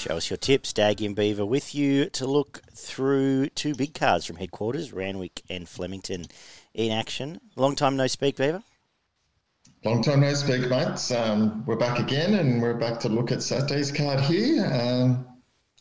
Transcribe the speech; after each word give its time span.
Show 0.00 0.16
us 0.16 0.30
your 0.30 0.38
tips, 0.38 0.72
Dag 0.72 1.02
and 1.02 1.14
Beaver, 1.14 1.44
with 1.44 1.74
you 1.74 2.06
to 2.08 2.26
look 2.26 2.62
through 2.72 3.50
two 3.50 3.74
big 3.74 3.92
cards 3.92 4.24
from 4.24 4.36
headquarters, 4.36 4.94
Randwick 4.94 5.42
and 5.50 5.68
Flemington, 5.68 6.24
in 6.72 6.90
action. 6.90 7.38
Long 7.54 7.76
time 7.76 7.98
no 7.98 8.06
speak, 8.06 8.36
Beaver. 8.36 8.62
Long 9.84 10.02
time 10.02 10.20
no 10.20 10.32
speak, 10.32 10.70
mates. 10.70 11.10
Um, 11.10 11.66
we're 11.66 11.76
back 11.76 11.98
again, 11.98 12.32
and 12.32 12.62
we're 12.62 12.78
back 12.78 12.98
to 13.00 13.10
look 13.10 13.30
at 13.30 13.42
Saturday's 13.42 13.92
card 13.92 14.20
here. 14.20 14.64
Um, 14.64 15.26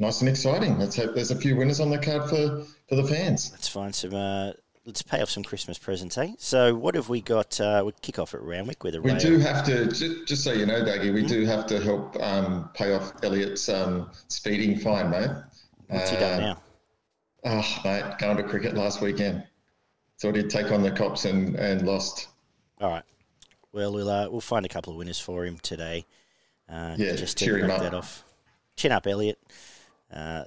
nice 0.01 0.19
and 0.19 0.27
exciting. 0.27 0.77
Let's 0.77 0.97
hope 0.97 1.15
there's 1.15 1.31
a 1.31 1.37
few 1.37 1.55
winners 1.55 1.79
on 1.79 1.89
the 1.89 1.97
card 1.97 2.29
for, 2.29 2.65
for 2.89 2.95
the 2.95 3.05
fans. 3.05 3.51
Let's 3.53 3.69
find 3.69 3.95
some. 3.95 4.13
Uh, 4.13 4.51
let's 4.85 5.01
pay 5.01 5.21
off 5.21 5.29
some 5.29 5.43
Christmas 5.43 5.77
presents, 5.77 6.17
eh? 6.17 6.33
So, 6.37 6.75
what 6.75 6.95
have 6.95 7.09
we 7.09 7.21
got? 7.21 7.59
Uh, 7.59 7.83
we 7.85 7.91
kick 8.01 8.19
off 8.19 8.33
at 8.33 8.41
Randwick 8.41 8.83
with 8.83 8.95
a. 8.95 9.01
We 9.01 9.11
rail. 9.11 9.19
do 9.19 9.37
have 9.39 9.65
to, 9.65 9.85
just, 9.87 10.27
just 10.27 10.43
so 10.43 10.51
you 10.51 10.65
know, 10.65 10.81
Dougie, 10.83 11.13
we 11.13 11.25
do 11.25 11.45
have 11.45 11.65
to 11.67 11.79
help 11.79 12.15
um, 12.21 12.69
pay 12.73 12.93
off 12.93 13.13
Elliot's 13.23 13.67
um, 13.69 14.09
speeding 14.27 14.77
fine, 14.79 15.09
mate. 15.09 15.29
What's 15.87 16.09
he 16.11 16.17
done 16.17 16.43
Uh, 16.43 16.53
now? 16.53 16.61
Oh, 17.45 17.81
mate, 17.85 18.17
going 18.19 18.37
to 18.37 18.43
cricket 18.43 18.75
last 18.75 19.01
weekend. 19.01 19.43
Thought 20.21 20.35
he'd 20.35 20.49
take 20.49 20.71
on 20.71 20.81
the 20.83 20.91
cops 20.91 21.23
and, 21.25 21.55
and 21.55 21.85
lost. 21.87 22.27
All 22.81 22.89
right. 22.89 23.03
Well, 23.71 23.93
we'll 23.93 24.09
uh, 24.09 24.27
we'll 24.29 24.41
find 24.41 24.65
a 24.65 24.69
couple 24.69 24.91
of 24.91 24.97
winners 24.97 25.19
for 25.19 25.45
him 25.45 25.57
today. 25.61 26.05
Uh, 26.67 26.95
Yeah, 26.97 27.15
just 27.15 27.37
to 27.37 27.45
cheer 27.45 27.57
him 27.59 27.67
knock 27.67 27.77
up. 27.77 27.83
that 27.83 27.93
off. 27.93 28.23
Chin 28.75 28.91
up, 28.91 29.07
Elliot. 29.07 29.39
Uh, 30.13 30.43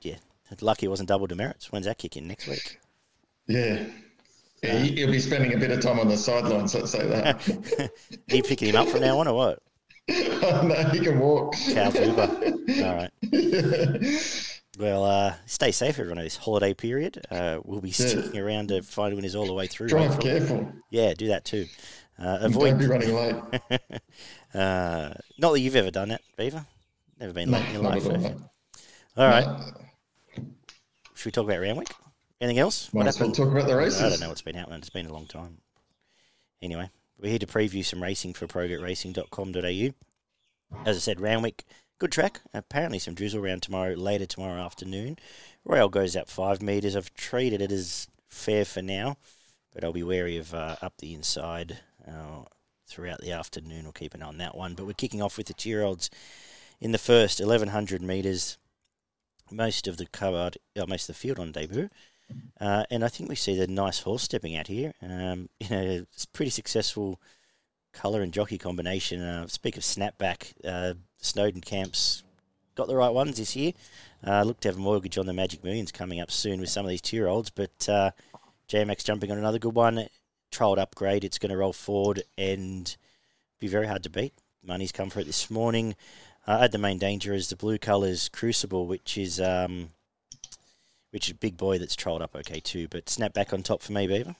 yeah, 0.00 0.16
lucky 0.60 0.86
it 0.86 0.88
wasn't 0.88 1.08
double 1.08 1.26
demerits. 1.26 1.72
When's 1.72 1.86
that 1.86 1.98
kick 1.98 2.16
in 2.16 2.26
next 2.26 2.46
week? 2.46 2.78
Yeah. 3.46 3.84
yeah 4.62 4.78
he, 4.78 4.92
he'll 4.96 5.10
be 5.10 5.18
spending 5.20 5.54
a 5.54 5.58
bit 5.58 5.70
of 5.70 5.80
time 5.80 5.98
on 6.00 6.08
the 6.08 6.16
sidelines, 6.16 6.74
let's 6.74 6.90
say 6.90 7.06
that. 7.06 7.90
You 8.28 8.42
picking 8.42 8.68
him 8.68 8.76
up 8.76 8.88
from 8.88 9.00
now 9.00 9.18
on 9.18 9.28
or 9.28 9.34
what? 9.34 9.62
no, 10.08 10.88
he 10.92 11.00
can 11.00 11.18
walk. 11.18 11.54
Cow 11.72 11.90
Uber. 11.90 12.54
All 12.84 12.96
right. 12.96 13.10
Well, 14.78 15.06
uh, 15.06 15.34
stay 15.46 15.72
safe, 15.72 15.98
everyone, 15.98 16.22
this 16.22 16.36
holiday 16.36 16.74
period. 16.74 17.24
Uh, 17.30 17.60
we'll 17.64 17.80
be 17.80 17.92
sticking 17.92 18.38
around 18.38 18.68
to 18.68 18.82
find 18.82 19.14
winners 19.14 19.34
all 19.34 19.46
the 19.46 19.54
way 19.54 19.66
through. 19.66 19.88
Drive 19.88 20.10
hopefully. 20.12 20.38
careful. 20.38 20.72
Yeah, 20.90 21.14
do 21.14 21.28
that 21.28 21.46
too. 21.46 21.64
Uh, 22.18 22.40
Don't 22.40 22.50
avoid. 22.50 22.78
be 22.78 22.86
running 22.86 23.14
late. 23.14 23.36
Uh, 24.54 25.12
not 25.38 25.52
that 25.52 25.60
you've 25.60 25.76
ever 25.76 25.90
done 25.90 26.08
that, 26.08 26.22
Beaver. 26.36 26.64
Never 27.20 27.32
been 27.32 27.50
late 27.50 27.66
in 27.66 27.74
your 27.74 27.82
life. 27.82 28.06
all, 28.06 28.12
have 28.12 28.22
you? 28.22 28.28
mate. 28.28 28.38
All 29.16 29.28
right. 29.28 29.46
No, 29.46 29.85
Should 31.16 31.26
we 31.26 31.32
talk 31.32 31.46
about 31.46 31.60
Randwick? 31.60 31.88
Anything 32.42 32.58
else? 32.58 32.92
Might 32.92 33.06
as 33.06 33.18
well 33.18 33.32
talk 33.32 33.48
about 33.48 33.66
the 33.66 33.74
races. 33.74 34.02
I 34.02 34.10
don't 34.10 34.20
know 34.20 34.28
what's 34.28 34.42
been 34.42 34.54
happening. 34.54 34.78
It's 34.78 34.90
been 34.90 35.06
a 35.06 35.12
long 35.12 35.26
time. 35.26 35.58
Anyway, 36.60 36.90
we're 37.18 37.30
here 37.30 37.38
to 37.38 37.46
preview 37.46 37.82
some 37.82 38.02
racing 38.02 38.34
for 38.34 38.46
progetracing.com.au. 38.46 39.94
As 40.84 40.96
I 40.96 41.00
said, 41.00 41.20
Randwick, 41.20 41.64
good 41.98 42.12
track. 42.12 42.42
Apparently 42.52 42.98
some 42.98 43.14
drizzle 43.14 43.42
around 43.42 43.62
tomorrow, 43.62 43.94
later 43.94 44.26
tomorrow 44.26 44.60
afternoon. 44.60 45.16
Rail 45.64 45.88
goes 45.88 46.16
up 46.16 46.28
five 46.28 46.60
metres. 46.60 46.94
I've 46.94 47.14
treated 47.14 47.62
it 47.62 47.72
as 47.72 48.08
fair 48.28 48.66
for 48.66 48.82
now, 48.82 49.16
but 49.72 49.84
I'll 49.84 49.94
be 49.94 50.02
wary 50.02 50.36
of 50.36 50.52
uh, 50.52 50.76
up 50.82 50.98
the 50.98 51.14
inside 51.14 51.78
uh, 52.06 52.42
throughout 52.86 53.22
the 53.22 53.32
afternoon. 53.32 53.84
We'll 53.84 53.92
keep 53.92 54.12
an 54.12 54.22
eye 54.22 54.26
on 54.26 54.38
that 54.38 54.54
one. 54.54 54.74
But 54.74 54.84
we're 54.86 54.92
kicking 54.92 55.22
off 55.22 55.38
with 55.38 55.46
the 55.46 55.54
two-year-olds 55.54 56.10
in 56.78 56.92
the 56.92 56.98
first 56.98 57.40
1100 57.40 58.02
metres. 58.02 58.58
Most 59.50 59.86
of 59.86 59.96
the 59.96 60.06
card, 60.06 60.58
uh, 60.76 60.86
most 60.86 61.08
of 61.08 61.14
the 61.14 61.20
field 61.20 61.38
on 61.38 61.52
debut. 61.52 61.88
Uh, 62.60 62.84
and 62.90 63.04
I 63.04 63.08
think 63.08 63.28
we 63.28 63.36
see 63.36 63.56
the 63.56 63.66
nice 63.66 64.00
horse 64.00 64.24
stepping 64.24 64.56
out 64.56 64.66
here. 64.66 64.92
Um, 65.02 65.48
know, 65.70 66.04
it's 66.12 66.26
pretty 66.26 66.50
successful 66.50 67.20
colour 67.92 68.22
and 68.22 68.32
jockey 68.32 68.58
combination. 68.58 69.22
Uh, 69.22 69.46
speak 69.46 69.76
of 69.76 69.82
snapback, 69.82 70.52
uh, 70.64 70.94
Snowden 71.18 71.60
Camps 71.60 72.22
got 72.74 72.88
the 72.88 72.96
right 72.96 73.12
ones 73.12 73.38
this 73.38 73.56
year. 73.56 73.72
Uh, 74.26 74.42
look 74.42 74.60
to 74.60 74.68
have 74.68 74.76
a 74.76 74.80
mortgage 74.80 75.18
on 75.18 75.26
the 75.26 75.32
Magic 75.32 75.64
Millions 75.64 75.92
coming 75.92 76.20
up 76.20 76.30
soon 76.30 76.60
with 76.60 76.68
some 76.68 76.84
of 76.84 76.90
these 76.90 77.00
two-year-olds. 77.00 77.50
But 77.50 77.88
uh, 77.88 78.10
JMX 78.68 79.04
jumping 79.04 79.30
on 79.30 79.38
another 79.38 79.58
good 79.58 79.74
one. 79.74 80.06
Trialled 80.52 80.78
upgrade. 80.78 81.24
It's 81.24 81.38
going 81.38 81.50
to 81.50 81.56
roll 81.56 81.72
forward 81.72 82.22
and 82.36 82.94
be 83.58 83.66
very 83.66 83.86
hard 83.86 84.02
to 84.04 84.10
beat. 84.10 84.34
Money's 84.62 84.92
come 84.92 85.10
for 85.10 85.20
it 85.20 85.26
this 85.26 85.50
morning. 85.50 85.94
Uh, 86.46 86.56
I 86.58 86.58
had 86.62 86.72
the 86.72 86.78
main 86.78 86.98
danger 86.98 87.32
is 87.32 87.48
the 87.48 87.56
blue 87.56 87.78
colours 87.78 88.28
Crucible, 88.28 88.86
which 88.86 89.18
is 89.18 89.40
um, 89.40 89.90
which 91.10 91.26
is 91.28 91.32
a 91.32 91.36
big 91.36 91.56
boy 91.56 91.78
that's 91.78 91.96
trolled 91.96 92.22
up 92.22 92.36
okay 92.36 92.60
too. 92.60 92.88
But 92.88 93.08
snap 93.08 93.32
back 93.32 93.52
on 93.52 93.62
top 93.62 93.82
for 93.82 93.92
me, 93.92 94.06
Beaver. 94.06 94.36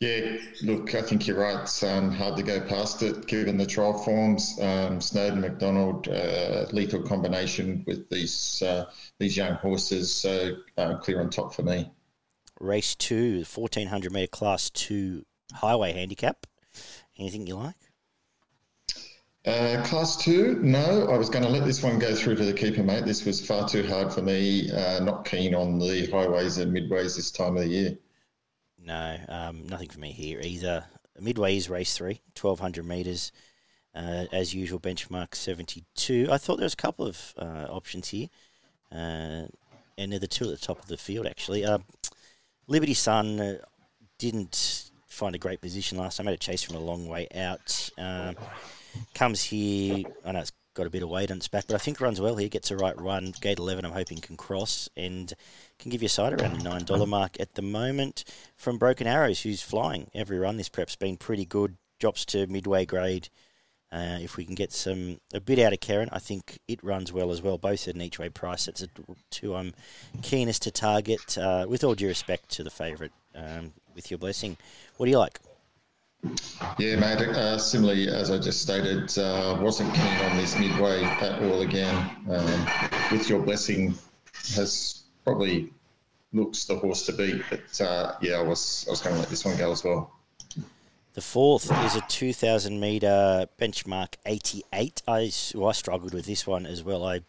Yeah, 0.00 0.36
look, 0.64 0.96
I 0.96 1.02
think 1.02 1.28
you're 1.28 1.38
right. 1.38 1.60
It's 1.60 1.82
um, 1.84 2.10
hard 2.10 2.36
to 2.36 2.42
go 2.42 2.60
past 2.60 3.02
it 3.02 3.28
given 3.28 3.56
the 3.56 3.66
trial 3.66 3.96
forms. 3.96 4.58
Um, 4.60 5.00
Snowden, 5.00 5.40
McDonald, 5.40 6.08
uh, 6.08 6.66
lethal 6.72 7.02
combination 7.02 7.84
with 7.86 8.08
these 8.10 8.62
uh, 8.62 8.86
these 9.20 9.36
young 9.36 9.54
horses. 9.54 10.12
So 10.12 10.56
uh, 10.76 10.96
clear 10.96 11.20
on 11.20 11.30
top 11.30 11.54
for 11.54 11.62
me. 11.62 11.88
Race 12.58 12.96
two, 12.96 13.44
1400 13.54 14.12
metre 14.12 14.26
class 14.26 14.70
two 14.70 15.24
highway 15.52 15.92
handicap. 15.92 16.46
Anything 17.16 17.46
you 17.46 17.56
like? 17.56 17.91
Uh, 19.44 19.82
class 19.84 20.16
two, 20.16 20.54
no. 20.62 21.08
I 21.10 21.18
was 21.18 21.28
going 21.28 21.44
to 21.44 21.50
let 21.50 21.64
this 21.64 21.82
one 21.82 21.98
go 21.98 22.14
through 22.14 22.36
to 22.36 22.44
the 22.44 22.52
keeper, 22.52 22.82
mate. 22.82 23.04
This 23.04 23.24
was 23.24 23.44
far 23.44 23.68
too 23.68 23.86
hard 23.86 24.12
for 24.12 24.22
me. 24.22 24.70
Uh, 24.70 25.00
not 25.00 25.24
keen 25.24 25.52
on 25.52 25.80
the 25.80 26.06
highways 26.12 26.58
and 26.58 26.72
midways 26.72 27.16
this 27.16 27.32
time 27.32 27.56
of 27.56 27.64
the 27.64 27.68
year. 27.68 27.98
No, 28.84 29.16
um, 29.28 29.66
nothing 29.66 29.88
for 29.88 29.98
me 29.98 30.12
here 30.12 30.40
either. 30.40 30.84
Midway 31.20 31.56
is 31.56 31.68
race 31.68 31.96
three, 31.96 32.20
1200 32.40 32.84
metres. 32.84 33.32
Uh, 33.94 34.24
as 34.32 34.54
usual, 34.54 34.78
benchmark 34.80 35.34
72. 35.34 36.28
I 36.30 36.38
thought 36.38 36.56
there 36.56 36.64
was 36.64 36.72
a 36.72 36.76
couple 36.76 37.06
of 37.06 37.34
uh, 37.36 37.66
options 37.68 38.08
here. 38.08 38.28
Uh, 38.90 39.46
and 39.98 40.12
they're 40.12 40.18
the 40.18 40.28
two 40.28 40.44
at 40.44 40.50
the 40.50 40.66
top 40.66 40.78
of 40.78 40.86
the 40.86 40.96
field, 40.96 41.26
actually. 41.26 41.64
Uh, 41.64 41.78
Liberty 42.68 42.94
Sun 42.94 43.58
didn't 44.18 44.90
find 45.08 45.34
a 45.34 45.38
great 45.38 45.60
position 45.60 45.98
last 45.98 46.16
time. 46.16 46.28
I 46.28 46.30
Had 46.30 46.38
a 46.38 46.42
chase 46.42 46.62
from 46.62 46.76
a 46.76 46.80
long 46.80 47.08
way 47.08 47.26
out. 47.34 47.90
Um, 47.98 48.36
comes 49.14 49.42
here. 49.42 50.04
I 50.24 50.32
know 50.32 50.40
it's 50.40 50.52
got 50.74 50.86
a 50.86 50.90
bit 50.90 51.02
of 51.02 51.08
weight 51.08 51.30
on 51.30 51.36
its 51.36 51.48
back, 51.48 51.66
but 51.66 51.74
I 51.74 51.78
think 51.78 52.00
runs 52.00 52.20
well 52.20 52.36
here. 52.36 52.48
Gets 52.48 52.70
a 52.70 52.76
right 52.76 52.98
run. 53.00 53.32
Gate 53.40 53.58
11, 53.58 53.84
I'm 53.84 53.92
hoping, 53.92 54.18
can 54.18 54.36
cross 54.36 54.88
and 54.96 55.32
can 55.78 55.90
give 55.90 56.02
you 56.02 56.06
a 56.06 56.10
side 56.10 56.32
around 56.32 56.58
the 56.58 56.68
$9 56.68 57.08
mark 57.08 57.38
at 57.40 57.54
the 57.54 57.62
moment. 57.62 58.24
From 58.56 58.78
Broken 58.78 59.06
Arrows, 59.06 59.40
who's 59.40 59.62
flying 59.62 60.10
every 60.14 60.38
run 60.38 60.56
this 60.56 60.68
prep's 60.68 60.96
been 60.96 61.16
pretty 61.16 61.44
good. 61.44 61.76
Drops 61.98 62.24
to 62.26 62.46
midway 62.46 62.84
grade. 62.84 63.28
Uh, 63.92 64.18
if 64.22 64.38
we 64.38 64.44
can 64.46 64.54
get 64.54 64.72
some 64.72 65.20
a 65.34 65.40
bit 65.40 65.58
out 65.58 65.74
of 65.74 65.80
Karen, 65.80 66.08
I 66.10 66.18
think 66.18 66.58
it 66.66 66.82
runs 66.82 67.12
well 67.12 67.30
as 67.30 67.42
well. 67.42 67.58
Both 67.58 67.86
at 67.86 67.94
an 67.94 68.00
each 68.00 68.18
way 68.18 68.30
price. 68.30 68.64
That's 68.64 68.82
a 68.82 68.88
two 69.30 69.54
I'm 69.54 69.74
keenest 70.22 70.62
to 70.62 70.70
target. 70.70 71.36
Uh, 71.36 71.66
with 71.68 71.84
all 71.84 71.94
due 71.94 72.08
respect 72.08 72.48
to 72.52 72.64
the 72.64 72.70
favourite, 72.70 73.12
um, 73.34 73.74
with 73.94 74.10
your 74.10 74.16
blessing, 74.16 74.56
what 74.96 75.06
do 75.06 75.12
you 75.12 75.18
like? 75.18 75.40
Yeah, 76.78 76.96
mate. 76.96 77.20
Uh, 77.20 77.58
similarly, 77.58 78.08
as 78.08 78.30
I 78.30 78.38
just 78.38 78.62
stated, 78.62 79.16
uh, 79.18 79.58
wasn't 79.60 79.92
keen 79.94 80.16
on 80.18 80.36
this 80.36 80.56
midway 80.56 81.02
at 81.02 81.42
all 81.42 81.62
again. 81.62 81.96
Um, 82.30 82.66
with 83.10 83.28
your 83.28 83.40
blessing, 83.42 83.94
has 84.54 85.02
probably 85.24 85.72
looks 86.32 86.64
the 86.64 86.76
horse 86.76 87.06
to 87.06 87.12
beat, 87.12 87.42
but 87.50 87.80
uh, 87.80 88.14
yeah, 88.20 88.34
I 88.34 88.42
was 88.42 88.84
I 88.88 88.90
was 88.90 89.00
going 89.00 89.14
to 89.14 89.20
let 89.20 89.30
this 89.30 89.44
one 89.44 89.56
go 89.56 89.72
as 89.72 89.84
well. 89.84 90.12
The 91.14 91.20
fourth 91.20 91.70
is 91.84 91.94
a 91.94 92.00
2,000 92.08 92.80
metre 92.80 93.46
benchmark 93.60 94.14
88. 94.24 95.02
I, 95.06 95.30
well, 95.54 95.68
I 95.68 95.72
struggled 95.72 96.14
with 96.14 96.24
this 96.24 96.46
one 96.46 96.64
as 96.64 96.82
well. 96.82 97.04
I 97.04 97.20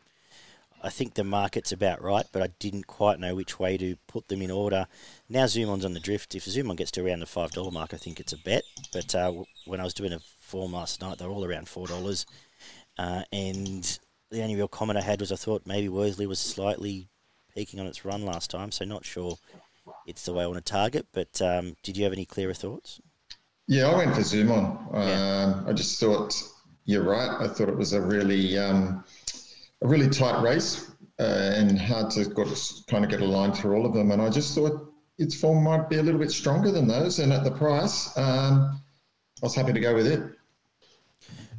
I 0.84 0.90
think 0.90 1.14
the 1.14 1.24
market's 1.24 1.72
about 1.72 2.02
right, 2.02 2.26
but 2.34 2.42
I 2.42 2.48
didn't 2.60 2.88
quite 2.88 3.20
know 3.20 3.36
which 3.36 3.58
way 3.58 3.78
to 3.78 3.96
put 4.08 4.28
them 4.28 4.42
in 4.42 4.52
order. 4.52 4.86
Now 5.30 5.46
Zoomon's 5.46 5.86
on 5.86 5.94
the 5.94 6.00
drift. 6.02 6.36
If 6.36 6.44
Zoomon 6.46 6.76
gets 6.76 6.92
to 6.92 7.06
around 7.06 7.22
the 7.22 7.26
$5 7.26 7.72
mark, 7.72 7.94
I 7.94 7.98
think 7.98 8.20
it's 8.20 8.34
a 8.34 8.38
bet. 8.38 8.64
But 8.92 9.16
uh, 9.16 9.32
when 9.66 9.80
I 9.80 9.84
was 9.84 9.94
doing 9.94 10.12
a 10.12 10.20
form 10.40 10.74
last 10.74 11.02
night, 11.02 11.18
they 11.18 11.26
were 11.26 11.32
all 11.32 11.46
around 11.46 11.68
$4. 11.68 12.26
Uh, 12.98 13.22
and 13.32 14.00
the 14.30 14.42
only 14.42 14.56
real 14.56 14.68
comment 14.68 14.98
I 14.98 15.02
had 15.02 15.22
was 15.22 15.32
I 15.32 15.38
thought 15.38 15.66
maybe 15.66 15.88
Worsley 15.88 16.28
was 16.28 16.40
slightly 16.40 17.08
peaking 17.56 17.80
on 17.80 17.88
its 17.88 18.04
run 18.04 18.26
last 18.26 18.50
time, 18.50 18.72
so 18.72 18.84
not 18.84 19.06
sure 19.06 19.38
it's 20.06 20.26
the 20.26 20.34
way 20.34 20.44
I 20.44 20.48
want 20.48 20.64
to 20.66 20.72
target. 20.72 21.08
But 21.14 21.42
um, 21.42 21.78
did 21.84 21.96
you 21.96 22.04
have 22.04 22.14
any 22.14 22.26
clearer 22.26 22.54
thoughts? 22.54 23.00
Yeah, 23.68 23.88
I 23.88 23.96
went 23.96 24.16
for 24.16 24.24
Zoom 24.24 24.52
on. 24.52 24.88
Um, 24.92 25.66
I 25.66 25.72
just 25.72 25.98
thought 26.00 26.36
you're 26.84 27.04
right. 27.04 27.30
I 27.40 27.48
thought 27.48 27.70
it 27.70 27.78
was 27.78 27.94
a 27.94 28.02
really 28.02 28.58
um, 28.58 29.06
a 29.84 29.88
really 29.88 30.10
tight 30.10 30.42
race 30.42 30.92
uh, 31.20 31.52
and 31.56 31.80
hard 31.80 32.10
to 32.12 32.26
got, 32.26 32.48
kind 32.88 33.04
of 33.04 33.12
get 33.12 33.22
a 33.22 33.26
line 33.26 33.52
through 33.52 33.76
all 33.76 33.86
of 33.86 33.94
them. 33.94 34.12
And 34.12 34.22
I 34.22 34.30
just 34.30 34.56
thought 34.56 34.94
its 35.18 35.36
form 35.40 35.64
might 35.64 35.90
be 35.90 35.98
a 35.98 36.04
little 36.04 36.20
bit 36.20 36.32
stronger 36.32 36.72
than 36.72 36.88
those. 36.88 37.20
And 37.20 37.32
at 37.32 37.44
the 37.44 37.52
price, 37.52 38.18
um, 38.18 38.82
I 39.42 39.46
was 39.46 39.56
happy 39.56 39.74
to 39.74 39.80
go 39.80 39.94
with 39.94 40.08
it. 40.08 40.22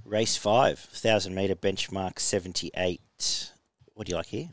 Race 0.04 0.36
five, 0.36 0.78
thousand 0.78 1.34
meter 1.34 1.54
benchmark 1.54 2.18
seventy 2.18 2.70
eight. 2.76 3.52
What 3.94 4.06
do 4.06 4.10
you 4.10 4.16
like 4.16 4.26
here? 4.26 4.48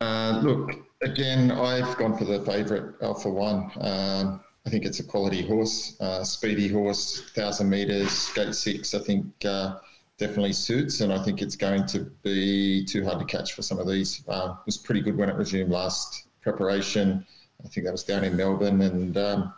Uh, 0.00 0.40
look, 0.42 0.70
again, 1.02 1.50
I've 1.50 1.96
gone 1.98 2.16
for 2.16 2.24
the 2.24 2.42
favourite 2.44 2.94
Alpha 3.02 3.28
One. 3.28 3.70
Um, 3.80 4.40
I 4.66 4.70
think 4.70 4.86
it's 4.86 5.00
a 5.00 5.04
quality 5.04 5.46
horse, 5.46 5.96
uh, 6.00 6.24
speedy 6.24 6.68
horse, 6.68 7.30
thousand 7.34 7.68
metres, 7.68 8.30
gate 8.34 8.54
six. 8.54 8.94
I 8.94 9.00
think 9.00 9.26
uh, 9.44 9.78
definitely 10.20 10.52
suits, 10.52 11.00
and 11.00 11.12
I 11.12 11.22
think 11.22 11.40
it's 11.40 11.56
going 11.56 11.86
to 11.86 12.00
be 12.22 12.84
too 12.84 13.04
hard 13.04 13.18
to 13.18 13.24
catch 13.24 13.54
for 13.54 13.62
some 13.62 13.78
of 13.78 13.88
these. 13.88 14.22
Uh, 14.28 14.54
was 14.66 14.76
pretty 14.76 15.00
good 15.00 15.16
when 15.16 15.30
it 15.30 15.34
resumed 15.34 15.70
last 15.70 16.28
preparation. 16.42 17.26
I 17.64 17.68
think 17.68 17.86
that 17.86 17.92
was 17.92 18.04
down 18.04 18.22
in 18.24 18.36
Melbourne, 18.36 18.82
and 18.82 19.16
um, 19.16 19.54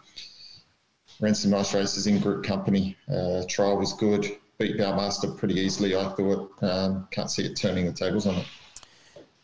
ran 1.20 1.34
some 1.34 1.50
nice 1.50 1.74
races 1.74 2.06
in 2.06 2.20
group 2.20 2.44
company. 2.44 2.96
Uh, 3.12 3.42
trial 3.48 3.76
was 3.76 3.92
good. 3.92 4.24
Beat 4.58 4.78
Balmaster 4.78 5.36
pretty 5.36 5.54
easily, 5.54 5.96
I 5.96 6.08
thought. 6.10 6.52
Um, 6.62 7.08
can't 7.10 7.30
see 7.30 7.44
it 7.44 7.56
turning 7.56 7.86
the 7.86 7.92
tables 7.92 8.26
on 8.26 8.36
it. 8.36 8.46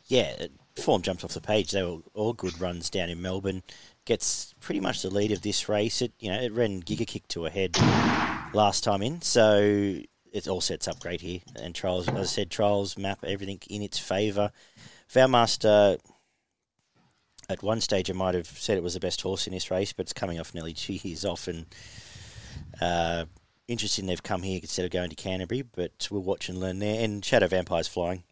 Yeah, 0.07 0.47
form 0.77 1.03
jumps 1.03 1.25
off 1.25 1.35
the 1.35 1.41
page. 1.41 1.73
They 1.73 1.83
were 1.83 1.99
all 2.15 2.33
good 2.33 2.61
runs 2.61 2.91
down 2.91 3.11
in 3.11 3.21
Melbourne. 3.21 3.65
Gets 4.05 4.55
pretty 4.61 4.81
much 4.81 5.03
the 5.03 5.11
lead 5.11 5.33
of 5.33 5.43
this 5.43 5.69
race. 5.69 6.01
It 6.01 6.13
you 6.21 6.31
know 6.31 6.41
it 6.41 6.53
ran 6.53 6.81
Giga 6.83 7.07
Kick 7.07 7.27
to 7.29 7.47
a 7.47 7.51
head 7.51 7.77
last 8.55 8.85
time 8.85 9.03
in, 9.03 9.21
so 9.21 10.01
it 10.33 10.49
all 10.49 10.61
sets 10.61 10.89
up 10.89 11.01
great 11.01 11.21
here. 11.21 11.41
And 11.57 11.75
trials, 11.75 12.09
as 12.09 12.17
I 12.17 12.23
said, 12.25 12.51
trials 12.51 12.99
map 12.99 13.25
everything 13.27 13.61
in 13.69 13.83
its 13.83 13.99
favour. 13.99 14.53
Vow 15.11 15.27
at 17.49 17.63
one 17.63 17.81
stage, 17.81 18.11
I 18.11 18.15
might 18.15 18.35
have 18.35 18.47
said 18.47 18.77
it 18.77 18.83
was 18.83 18.95
the 18.95 19.01
best 19.01 19.23
horse 19.23 19.47
in 19.47 19.55
this 19.55 19.71
race, 19.71 19.93
but 19.93 20.05
it's 20.05 20.13
coming 20.13 20.39
off 20.39 20.55
nearly 20.55 20.73
two 20.75 20.95
years 20.95 21.25
off, 21.25 21.49
and 21.49 21.67
uh, 22.81 23.25
interesting 23.67 24.07
they've 24.07 24.23
come 24.23 24.43
here 24.43 24.61
instead 24.61 24.85
of 24.85 24.91
going 24.91 25.11
to 25.11 25.17
Canterbury. 25.17 25.63
But 25.63 26.09
we'll 26.11 26.23
watch 26.23 26.49
and 26.49 26.59
learn 26.59 26.79
there. 26.79 27.03
And 27.03 27.25
Shadow 27.25 27.47
Vampire's 27.47 27.89
flying, 27.89 28.25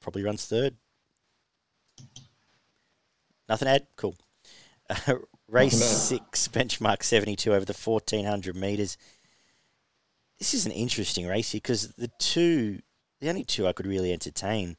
probably 0.00 0.24
runs 0.24 0.44
third. 0.44 0.74
Nothing 3.48 3.66
to 3.66 3.72
add? 3.72 3.86
Cool. 3.96 4.16
Uh, 4.90 5.14
race 5.48 5.80
six, 5.80 6.48
benchmark 6.48 7.04
72 7.04 7.52
over 7.52 7.64
the 7.64 7.72
1400 7.72 8.56
metres. 8.56 8.98
This 10.38 10.54
is 10.54 10.66
an 10.66 10.72
interesting 10.72 11.26
race 11.26 11.52
here 11.52 11.60
because 11.62 11.88
the 11.94 12.10
two, 12.18 12.80
the 13.20 13.28
only 13.28 13.44
two 13.44 13.66
I 13.66 13.72
could 13.72 13.86
really 13.86 14.12
entertain 14.12 14.76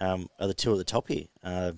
um, 0.00 0.28
are 0.38 0.46
the 0.46 0.54
two 0.54 0.72
at 0.72 0.78
the 0.78 0.84
top 0.84 1.08
here. 1.08 1.24
Uh, 1.42 1.72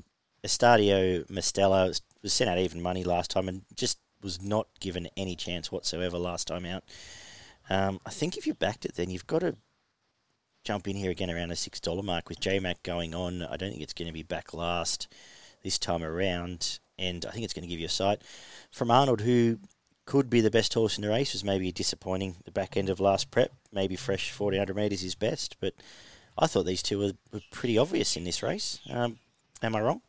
Estadio 0.44 1.26
Mestella 1.28 1.88
was, 1.88 2.02
was 2.22 2.32
sent 2.32 2.50
out 2.50 2.58
even 2.58 2.82
money 2.82 3.04
last 3.04 3.30
time 3.30 3.48
and 3.48 3.62
just 3.74 3.98
was 4.22 4.42
not 4.42 4.68
given 4.80 5.08
any 5.16 5.36
chance 5.36 5.72
whatsoever 5.72 6.18
last 6.18 6.46
time 6.46 6.66
out. 6.66 6.84
Um, 7.70 8.00
I 8.06 8.10
think 8.10 8.36
if 8.36 8.46
you 8.46 8.54
backed 8.54 8.84
it, 8.84 8.94
then 8.94 9.10
you've 9.10 9.26
got 9.26 9.40
to 9.40 9.56
jump 10.64 10.88
in 10.88 10.96
here 10.96 11.10
again 11.10 11.30
around 11.30 11.50
a 11.50 11.56
six 11.56 11.80
dollar 11.80 12.02
mark 12.02 12.28
with 12.28 12.40
JMac 12.40 12.82
going 12.82 13.14
on. 13.14 13.42
I 13.42 13.56
don't 13.56 13.70
think 13.70 13.82
it's 13.82 13.92
going 13.92 14.08
to 14.08 14.12
be 14.12 14.22
back 14.22 14.52
last 14.52 15.08
this 15.62 15.78
time 15.78 16.02
around, 16.02 16.78
and 16.98 17.24
I 17.24 17.30
think 17.30 17.44
it's 17.44 17.54
going 17.54 17.64
to 17.64 17.68
give 17.68 17.80
you 17.80 17.86
a 17.86 17.90
sight 17.90 18.22
from 18.70 18.90
Arnold, 18.90 19.20
who 19.20 19.58
could 20.06 20.30
be 20.30 20.40
the 20.40 20.50
best 20.50 20.72
horse 20.72 20.96
in 20.96 21.02
the 21.02 21.10
race. 21.10 21.34
Was 21.34 21.44
maybe 21.44 21.70
disappointing 21.70 22.36
the 22.44 22.50
back 22.50 22.76
end 22.76 22.88
of 22.88 23.00
last 23.00 23.30
prep. 23.30 23.52
Maybe 23.72 23.96
fresh 23.96 24.30
fourteen 24.30 24.60
hundred 24.60 24.76
metres 24.76 25.02
is 25.02 25.14
best, 25.14 25.56
but 25.60 25.74
I 26.38 26.46
thought 26.46 26.64
these 26.64 26.82
two 26.82 26.98
were, 26.98 27.12
were 27.32 27.42
pretty 27.50 27.76
obvious 27.76 28.16
in 28.16 28.24
this 28.24 28.42
race. 28.42 28.78
Um, 28.90 29.18
am 29.62 29.76
I 29.76 29.80
wrong? 29.80 30.00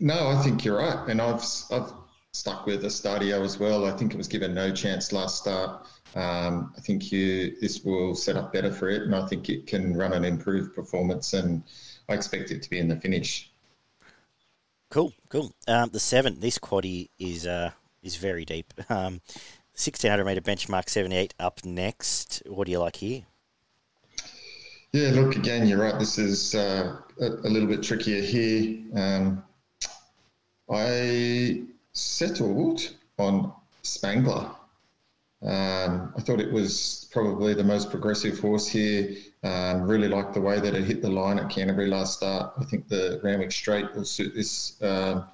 No, 0.00 0.28
I 0.28 0.42
think 0.42 0.64
you're 0.64 0.78
right, 0.78 1.08
and 1.08 1.20
I've 1.20 1.44
I've 1.70 1.92
stuck 2.32 2.66
with 2.66 2.84
Estadio 2.84 3.44
as 3.44 3.58
well. 3.58 3.86
I 3.86 3.92
think 3.96 4.14
it 4.14 4.16
was 4.16 4.28
given 4.28 4.54
no 4.54 4.72
chance 4.72 5.12
last 5.12 5.38
start. 5.38 5.86
Um, 6.14 6.72
I 6.76 6.80
think 6.80 7.12
you 7.12 7.56
this 7.60 7.84
will 7.84 8.14
set 8.14 8.36
up 8.36 8.52
better 8.52 8.72
for 8.72 8.88
it, 8.88 9.02
and 9.02 9.14
I 9.14 9.26
think 9.26 9.48
it 9.48 9.66
can 9.66 9.94
run 9.96 10.12
an 10.12 10.24
improved 10.24 10.74
performance, 10.74 11.34
and 11.34 11.62
I 12.08 12.14
expect 12.14 12.50
it 12.50 12.62
to 12.62 12.70
be 12.70 12.78
in 12.78 12.88
the 12.88 12.96
finish. 12.96 13.50
Cool, 14.90 15.12
cool. 15.28 15.52
Um, 15.66 15.90
the 15.90 16.00
seven, 16.00 16.40
this 16.40 16.58
quaddy 16.58 17.10
is 17.18 17.46
uh, 17.46 17.72
is 18.02 18.16
very 18.16 18.44
deep. 18.44 18.72
Um, 18.90 19.20
1600 19.78 20.24
meter 20.24 20.40
benchmark 20.40 20.88
78 20.88 21.34
up 21.38 21.64
next. 21.64 22.42
What 22.46 22.66
do 22.66 22.72
you 22.72 22.80
like 22.80 22.96
here? 22.96 23.22
Yeah, 24.92 25.10
look 25.10 25.36
again. 25.36 25.68
You're 25.68 25.78
right. 25.78 25.96
This 25.98 26.18
is 26.18 26.54
uh, 26.54 26.96
a, 27.20 27.26
a, 27.26 27.48
little 27.48 27.68
bit 27.68 27.82
trickier 27.82 28.22
here. 28.22 28.78
Um, 28.94 29.44
I 30.68 31.62
settled 31.92 32.94
on 33.18 33.52
Spangler. 33.82 34.50
Um, 35.42 36.12
I 36.16 36.20
thought 36.22 36.40
it 36.40 36.50
was 36.52 37.08
probably 37.12 37.54
the 37.54 37.62
most 37.62 37.90
progressive 37.90 38.40
horse 38.40 38.66
here. 38.66 39.14
Um, 39.44 39.82
really 39.82 40.08
liked 40.08 40.34
the 40.34 40.40
way 40.40 40.58
that 40.58 40.74
it 40.74 40.84
hit 40.84 41.02
the 41.02 41.10
line 41.10 41.38
at 41.38 41.50
Canterbury 41.50 41.86
last 41.86 42.16
start. 42.16 42.54
I 42.58 42.64
think 42.64 42.88
the 42.88 43.20
Randwick 43.22 43.52
Straight 43.52 43.94
will 43.94 44.04
suit 44.04 44.34
this 44.34 44.80
uh, 44.82 45.24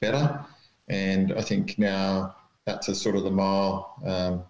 better. 0.00 0.44
And 0.88 1.32
I 1.32 1.42
think 1.42 1.78
now 1.78 2.36
that's 2.66 2.86
to 2.86 2.94
sort 2.94 3.16
of 3.16 3.24
the 3.24 3.30
mile, 3.30 3.94
um, 4.04 4.44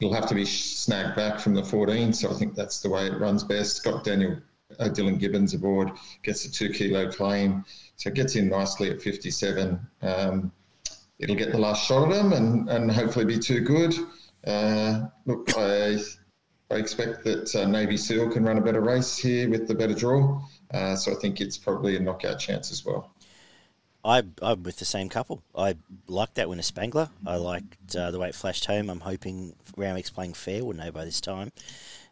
it'll 0.00 0.14
have 0.14 0.28
to 0.28 0.34
be 0.34 0.44
snagged 0.44 1.16
back 1.16 1.40
from 1.40 1.54
the 1.54 1.64
14. 1.64 2.12
So 2.12 2.30
I 2.30 2.34
think 2.34 2.54
that's 2.54 2.80
the 2.80 2.88
way 2.88 3.06
it 3.06 3.18
runs 3.18 3.44
best. 3.44 3.84
Got 3.84 4.04
Daniel 4.04 4.38
uh, 4.78 4.84
Dylan 4.84 5.18
Gibbons 5.18 5.54
aboard, 5.54 5.90
gets 6.22 6.44
a 6.44 6.50
two 6.50 6.70
kilo 6.70 7.10
claim. 7.10 7.64
So 7.96 8.08
it 8.08 8.14
gets 8.14 8.36
in 8.36 8.48
nicely 8.48 8.90
at 8.90 9.02
57. 9.02 9.80
Um, 10.02 10.52
it'll 11.18 11.36
get 11.36 11.52
the 11.52 11.58
last 11.58 11.86
shot 11.86 12.10
at 12.10 12.16
him 12.16 12.32
and, 12.32 12.68
and 12.68 12.90
hopefully 12.90 13.24
be 13.24 13.38
too 13.38 13.60
good. 13.60 13.94
Uh, 14.46 15.06
look, 15.26 15.50
I, 15.56 15.98
I 16.70 16.76
expect 16.76 17.24
that 17.24 17.54
uh, 17.54 17.66
Navy 17.66 17.96
SEAL 17.96 18.30
can 18.30 18.44
run 18.44 18.58
a 18.58 18.62
better 18.62 18.80
race 18.80 19.18
here 19.18 19.50
with 19.50 19.68
the 19.68 19.74
better 19.74 19.94
draw. 19.94 20.40
Uh, 20.72 20.96
so 20.96 21.12
I 21.12 21.16
think 21.16 21.40
it's 21.40 21.58
probably 21.58 21.96
a 21.96 22.00
knockout 22.00 22.38
chance 22.38 22.70
as 22.70 22.84
well. 22.84 23.12
I, 24.04 24.22
I'm 24.40 24.62
with 24.62 24.78
the 24.78 24.84
same 24.84 25.08
couple. 25.08 25.42
I 25.54 25.76
liked 26.08 26.36
that 26.36 26.48
winner 26.48 26.62
Spangler. 26.62 27.10
I 27.26 27.36
liked 27.36 27.94
uh, 27.94 28.10
the 28.10 28.18
way 28.18 28.28
it 28.28 28.34
flashed 28.34 28.64
home. 28.64 28.88
I'm 28.88 29.00
hoping 29.00 29.54
Randwick's 29.76 30.10
playing 30.10 30.34
fair. 30.34 30.64
We'll 30.64 30.76
know 30.76 30.90
by 30.90 31.04
this 31.04 31.20
time. 31.20 31.52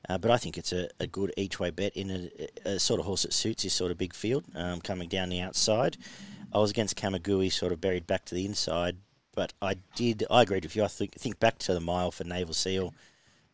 Uh, 0.08 0.19
but 0.19 0.31
I 0.31 0.37
think 0.37 0.58
it's 0.58 0.73
a, 0.73 0.88
a 1.00 1.06
good 1.06 1.32
each 1.37 1.58
way 1.58 1.70
bet 1.70 1.96
in 1.96 2.31
a, 2.64 2.69
a, 2.69 2.79
sort 2.79 3.00
of 3.00 3.06
horse 3.06 3.23
that 3.23 3.32
suits 3.32 3.62
his 3.62 3.73
sort 3.73 3.90
of 3.90 3.99
big 3.99 4.14
field, 4.14 4.44
um, 4.55 4.81
coming 4.81 5.08
down 5.08 5.29
the 5.29 5.40
outside. 5.40 5.96
I 6.52 6.58
was 6.58 6.70
against 6.70 6.96
Kamagui, 6.96 7.52
sort 7.52 7.73
of 7.73 7.81
buried 7.81 8.06
back 8.06 8.25
to 8.26 8.35
the 8.35 8.44
inside, 8.44 8.96
but 9.35 9.52
I 9.61 9.76
did. 9.96 10.25
I 10.31 10.43
agreed 10.43 10.64
with 10.64 10.76
you. 10.76 10.85
I 10.85 10.88
think 10.88 11.14
think 11.14 11.40
back 11.40 11.58
to 11.58 11.75
the 11.75 11.81
mile 11.81 12.11
for 12.11 12.25
Naval 12.25 12.55
Seal, 12.55 12.94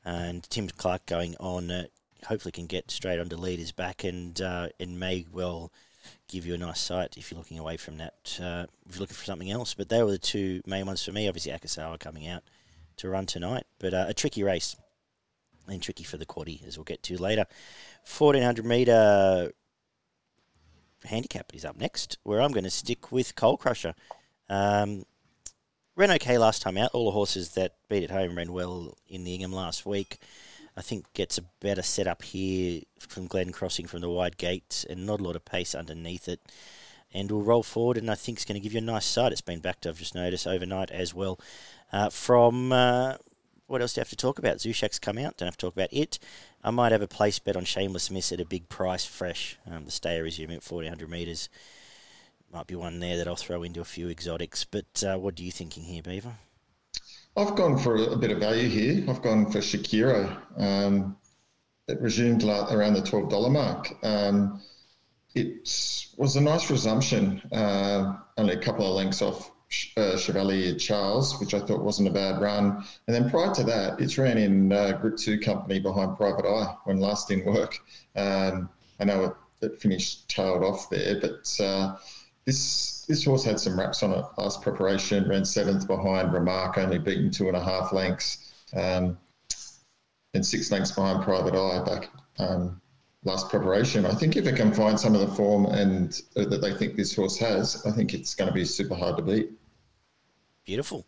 and 0.04 0.42
Tim 0.50 0.68
Clark 0.68 1.06
going 1.06 1.34
on. 1.40 1.70
Uh, 1.70 1.86
hopefully, 2.26 2.52
can 2.52 2.66
get 2.66 2.90
straight 2.90 3.18
onto 3.18 3.36
leaders 3.36 3.72
back, 3.72 4.04
and 4.04 4.40
uh, 4.40 4.68
and 4.78 5.00
may 5.00 5.24
well 5.32 5.72
give 6.28 6.46
you 6.46 6.54
a 6.54 6.58
nice 6.58 6.80
sight 6.80 7.16
if 7.16 7.30
you're 7.30 7.38
looking 7.38 7.58
away 7.58 7.76
from 7.76 7.98
that. 7.98 8.38
Uh, 8.40 8.66
if 8.88 8.94
you're 8.94 9.00
looking 9.00 9.16
for 9.16 9.24
something 9.24 9.50
else, 9.50 9.74
but 9.74 9.88
they 9.88 10.02
were 10.02 10.10
the 10.10 10.18
two 10.18 10.62
main 10.66 10.86
ones 10.86 11.04
for 11.04 11.12
me. 11.12 11.28
Obviously, 11.28 11.52
Akasawa 11.52 11.98
coming 11.98 12.26
out 12.28 12.42
to 12.96 13.08
run 13.08 13.26
tonight, 13.26 13.64
but 13.78 13.92
uh, 13.92 14.06
a 14.08 14.14
tricky 14.14 14.42
race 14.42 14.76
and 15.68 15.82
tricky 15.82 16.04
for 16.04 16.16
the 16.16 16.26
quaddy 16.26 16.66
as 16.66 16.76
we'll 16.76 16.84
get 16.84 17.02
to 17.02 17.16
later. 17.16 17.46
1400 18.18 18.64
metre 18.64 19.52
handicap 21.04 21.54
is 21.54 21.64
up 21.64 21.76
next, 21.76 22.18
where 22.22 22.40
I'm 22.40 22.52
going 22.52 22.64
to 22.64 22.70
stick 22.70 23.12
with 23.12 23.34
Coal 23.34 23.56
Crusher. 23.56 23.94
Um, 24.48 25.04
ran 25.96 26.10
okay 26.12 26.38
last 26.38 26.62
time 26.62 26.76
out. 26.76 26.90
All 26.92 27.06
the 27.06 27.12
horses 27.12 27.54
that 27.54 27.74
beat 27.88 28.04
at 28.04 28.10
home 28.10 28.36
ran 28.36 28.52
well 28.52 28.96
in 29.08 29.24
the 29.24 29.34
Ingham 29.34 29.52
last 29.52 29.86
week. 29.86 30.18
I 30.76 30.82
think 30.82 31.12
gets 31.12 31.38
a 31.38 31.44
better 31.60 31.82
setup 31.82 32.22
here 32.22 32.82
from 32.98 33.26
Glen 33.26 33.52
Crossing 33.52 33.86
from 33.86 34.00
the 34.00 34.10
wide 34.10 34.36
gate 34.36 34.84
and 34.88 35.06
not 35.06 35.20
a 35.20 35.22
lot 35.22 35.36
of 35.36 35.44
pace 35.44 35.74
underneath 35.74 36.28
it. 36.28 36.40
And 37.12 37.30
will 37.30 37.42
roll 37.42 37.62
forward, 37.62 37.96
and 37.96 38.10
I 38.10 38.16
think 38.16 38.38
it's 38.38 38.44
going 38.44 38.60
to 38.60 38.60
give 38.60 38.72
you 38.72 38.78
a 38.78 38.82
nice 38.82 39.04
sight. 39.04 39.30
It's 39.30 39.40
been 39.40 39.60
backed, 39.60 39.86
I've 39.86 39.98
just 39.98 40.16
noticed, 40.16 40.48
overnight 40.48 40.90
as 40.90 41.14
well. 41.14 41.38
Uh, 41.92 42.10
from 42.10 42.72
uh, 42.72 43.14
what 43.66 43.80
else 43.80 43.94
do 43.94 44.00
you 44.00 44.02
have 44.02 44.08
to 44.10 44.16
talk 44.16 44.38
about? 44.38 44.58
Zushak's 44.58 44.98
come 44.98 45.18
out. 45.18 45.36
Don't 45.36 45.46
have 45.46 45.56
to 45.56 45.66
talk 45.66 45.74
about 45.74 45.92
it. 45.92 46.18
I 46.62 46.70
might 46.70 46.92
have 46.92 47.02
a 47.02 47.08
place 47.08 47.38
bet 47.38 47.56
on 47.56 47.64
Shameless 47.64 48.10
Miss 48.10 48.32
at 48.32 48.40
a 48.40 48.44
big 48.44 48.68
price, 48.68 49.04
fresh. 49.04 49.58
Um, 49.70 49.84
the 49.84 49.90
stay 49.90 50.20
resuming 50.20 50.56
at 50.56 50.68
1400 50.68 51.08
metres 51.08 51.48
might 52.52 52.66
be 52.66 52.74
one 52.74 53.00
there 53.00 53.16
that 53.16 53.26
I'll 53.26 53.36
throw 53.36 53.62
into 53.62 53.80
a 53.80 53.84
few 53.84 54.08
exotics. 54.08 54.64
But 54.64 55.02
uh, 55.04 55.16
what 55.18 55.38
are 55.38 55.42
you 55.42 55.52
thinking 55.52 55.84
here, 55.84 56.02
Beaver? 56.02 56.34
I've 57.36 57.56
gone 57.56 57.78
for 57.78 57.96
a 57.96 58.16
bit 58.16 58.30
of 58.30 58.38
value 58.38 58.68
here. 58.68 59.04
I've 59.08 59.22
gone 59.22 59.50
for 59.50 59.58
Shakira. 59.58 60.36
Um, 60.56 61.16
it 61.88 62.00
resumed 62.00 62.44
around 62.44 62.94
the 62.94 63.02
$12 63.02 63.50
mark. 63.50 63.92
Um, 64.04 64.62
it 65.34 65.68
was 66.16 66.36
a 66.36 66.40
nice 66.40 66.70
resumption, 66.70 67.42
uh, 67.52 68.18
only 68.36 68.54
a 68.54 68.60
couple 68.60 68.86
of 68.86 68.94
lengths 68.94 69.20
off 69.20 69.50
uh, 69.96 70.16
Chevalier 70.16 70.76
Charles, 70.76 71.40
which 71.40 71.54
I 71.54 71.58
thought 71.58 71.82
wasn't 71.82 72.08
a 72.08 72.12
bad 72.12 72.40
run. 72.40 72.84
And 73.08 73.14
then 73.14 73.28
prior 73.30 73.52
to 73.54 73.64
that, 73.64 74.00
it's 74.00 74.16
ran 74.16 74.38
in 74.38 74.72
uh, 74.72 74.92
Group 74.92 75.16
2 75.16 75.40
company 75.40 75.80
behind 75.80 76.16
Private 76.16 76.46
Eye 76.46 76.76
when 76.84 77.00
last 77.00 77.32
in 77.32 77.44
work. 77.44 77.80
Um, 78.14 78.70
I 79.00 79.04
know 79.04 79.24
it, 79.24 79.32
it, 79.60 79.80
finished 79.80 80.28
tailed 80.28 80.62
off 80.62 80.88
there, 80.88 81.20
but 81.20 81.60
uh, 81.60 81.96
this 82.46 83.04
this 83.06 83.24
horse 83.24 83.44
had 83.44 83.60
some 83.60 83.78
wraps 83.78 84.02
on 84.02 84.12
it 84.12 84.24
last 84.38 84.62
preparation, 84.62 85.28
ran 85.28 85.44
seventh 85.44 85.86
behind 85.86 86.32
Remark, 86.32 86.78
only 86.78 86.98
beaten 86.98 87.30
two 87.30 87.48
and 87.48 87.56
a 87.56 87.62
half 87.62 87.92
lengths, 87.92 88.52
um, 88.74 89.18
and 90.34 90.44
six 90.44 90.70
lengths 90.70 90.92
behind 90.92 91.22
Private 91.22 91.54
Eye 91.54 91.84
back 91.84 92.10
um, 92.38 92.80
last 93.24 93.48
preparation. 93.48 94.06
I 94.06 94.14
think 94.14 94.36
if 94.36 94.46
it 94.46 94.56
can 94.56 94.72
find 94.72 94.98
some 94.98 95.14
of 95.14 95.20
the 95.20 95.34
form 95.34 95.66
and 95.66 96.20
uh, 96.36 96.44
that 96.46 96.60
they 96.60 96.74
think 96.74 96.96
this 96.96 97.14
horse 97.14 97.36
has, 97.38 97.84
I 97.86 97.90
think 97.90 98.14
it's 98.14 98.34
going 98.34 98.48
to 98.48 98.54
be 98.54 98.64
super 98.64 98.94
hard 98.94 99.16
to 99.16 99.22
beat. 99.22 99.50
Beautiful. 100.64 101.04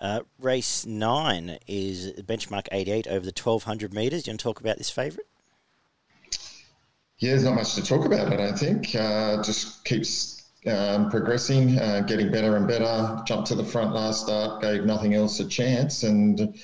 Uh, 0.00 0.20
race 0.40 0.84
nine 0.84 1.58
is 1.66 2.12
benchmark 2.22 2.66
88 2.72 3.06
over 3.06 3.24
the 3.24 3.32
1200 3.32 3.94
metres. 3.94 4.24
Do 4.24 4.30
you 4.30 4.32
want 4.32 4.40
to 4.40 4.44
talk 4.44 4.60
about 4.60 4.78
this 4.78 4.90
favourite? 4.90 5.26
Yeah, 7.18 7.30
there's 7.30 7.44
not 7.44 7.54
much 7.54 7.74
to 7.76 7.84
talk 7.84 8.04
about. 8.04 8.32
I 8.32 8.36
don't 8.36 8.58
think. 8.58 8.94
Uh, 8.96 9.40
just 9.44 9.84
keeps 9.84 10.41
um, 10.66 11.10
progressing, 11.10 11.78
uh, 11.78 12.00
getting 12.00 12.30
better 12.30 12.56
and 12.56 12.66
better. 12.68 13.20
Jumped 13.26 13.48
to 13.48 13.54
the 13.54 13.64
front 13.64 13.92
last 13.94 14.22
start, 14.24 14.62
gave 14.62 14.84
nothing 14.84 15.14
else 15.14 15.40
a 15.40 15.46
chance, 15.46 16.02
and 16.04 16.56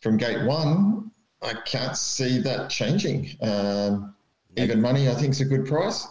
from 0.00 0.16
gate 0.16 0.44
one, 0.46 1.10
I 1.42 1.54
can't 1.64 1.96
see 1.96 2.38
that 2.40 2.70
changing. 2.70 3.30
Um, 3.42 4.14
even 4.56 4.80
money, 4.80 5.08
I 5.08 5.14
think, 5.14 5.32
is 5.32 5.40
a 5.40 5.44
good 5.44 5.66
price. 5.66 6.06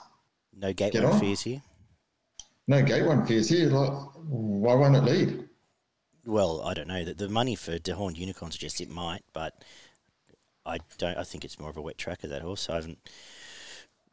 No 0.57 0.71
gate 0.73 0.93
Get 0.93 1.03
one 1.03 1.13
on. 1.13 1.19
fears 1.19 1.41
here. 1.41 1.61
No 2.67 2.81
gate 2.81 3.05
one 3.05 3.25
fears 3.25 3.49
here. 3.49 3.69
Like, 3.69 3.91
why 4.27 4.73
won't 4.75 4.95
it 4.95 5.03
lead? 5.03 5.49
Well, 6.25 6.61
I 6.63 6.73
don't 6.73 6.87
know. 6.87 7.03
that 7.05 7.17
The 7.17 7.29
money 7.29 7.55
for 7.55 7.77
Dehorned 7.77 8.17
Unicorn 8.17 8.51
suggests 8.51 8.81
it 8.81 8.89
might, 8.89 9.21
but 9.33 9.63
I 10.65 10.79
don't. 10.97 11.17
I 11.17 11.23
think 11.23 11.45
it's 11.45 11.59
more 11.59 11.69
of 11.69 11.77
a 11.77 11.81
wet 11.81 11.97
tracker 11.97 12.27
that 12.27 12.41
horse. 12.41 12.69
I 12.69 12.75
haven't 12.75 12.97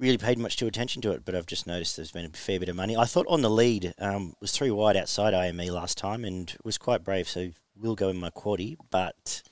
really 0.02 0.18
paid 0.18 0.36
much 0.36 0.56
too 0.56 0.66
attention 0.66 1.00
to 1.02 1.12
it, 1.12 1.24
but 1.24 1.36
I've 1.36 1.46
just 1.46 1.66
noticed 1.66 1.96
there's 1.96 2.10
been 2.10 2.26
a 2.26 2.36
fair 2.36 2.58
bit 2.58 2.68
of 2.68 2.74
money. 2.74 2.96
I 2.96 3.04
thought 3.04 3.26
on 3.28 3.40
the 3.40 3.48
lead 3.48 3.94
um, 3.98 4.34
was 4.40 4.50
three 4.50 4.70
wide 4.70 4.96
outside 4.96 5.32
IME 5.32 5.68
last 5.68 5.96
time 5.96 6.24
and 6.24 6.52
was 6.64 6.76
quite 6.76 7.04
brave, 7.04 7.28
so 7.28 7.50
will 7.80 7.94
go 7.94 8.08
in 8.08 8.18
my 8.18 8.30
quaddy. 8.30 8.76
But 8.90 9.42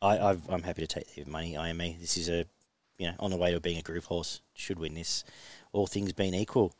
I, 0.00 0.36
am 0.48 0.62
happy 0.62 0.82
to 0.82 0.86
take 0.86 1.12
the 1.16 1.24
money 1.28 1.58
IME. 1.58 1.96
This 2.00 2.16
is 2.16 2.28
a 2.28 2.46
you 2.96 3.08
know 3.08 3.14
on 3.18 3.32
the 3.32 3.36
way 3.36 3.52
to 3.52 3.60
being 3.60 3.78
a 3.78 3.82
group 3.82 4.04
horse. 4.04 4.40
Should 4.54 4.78
win 4.78 4.94
this, 4.94 5.24
all 5.72 5.88
things 5.88 6.12
being 6.12 6.34
equal. 6.34 6.74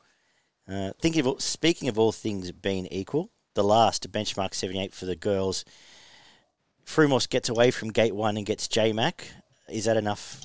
Uh, 0.68 0.92
thinking 1.00 1.26
of 1.26 1.42
speaking 1.42 1.88
of 1.88 1.98
all 1.98 2.12
things 2.12 2.52
being 2.52 2.86
equal, 2.86 3.32
the 3.54 3.64
last 3.64 4.10
benchmark 4.12 4.54
78 4.54 4.94
for 4.94 5.06
the 5.06 5.16
girls. 5.16 5.64
Frumos 6.86 7.28
gets 7.28 7.48
away 7.48 7.72
from 7.72 7.90
gate 7.90 8.14
one 8.14 8.36
and 8.36 8.46
gets 8.46 8.68
J 8.68 8.92
Mac. 8.92 9.28
Is 9.68 9.86
that 9.86 9.96
enough 9.96 10.40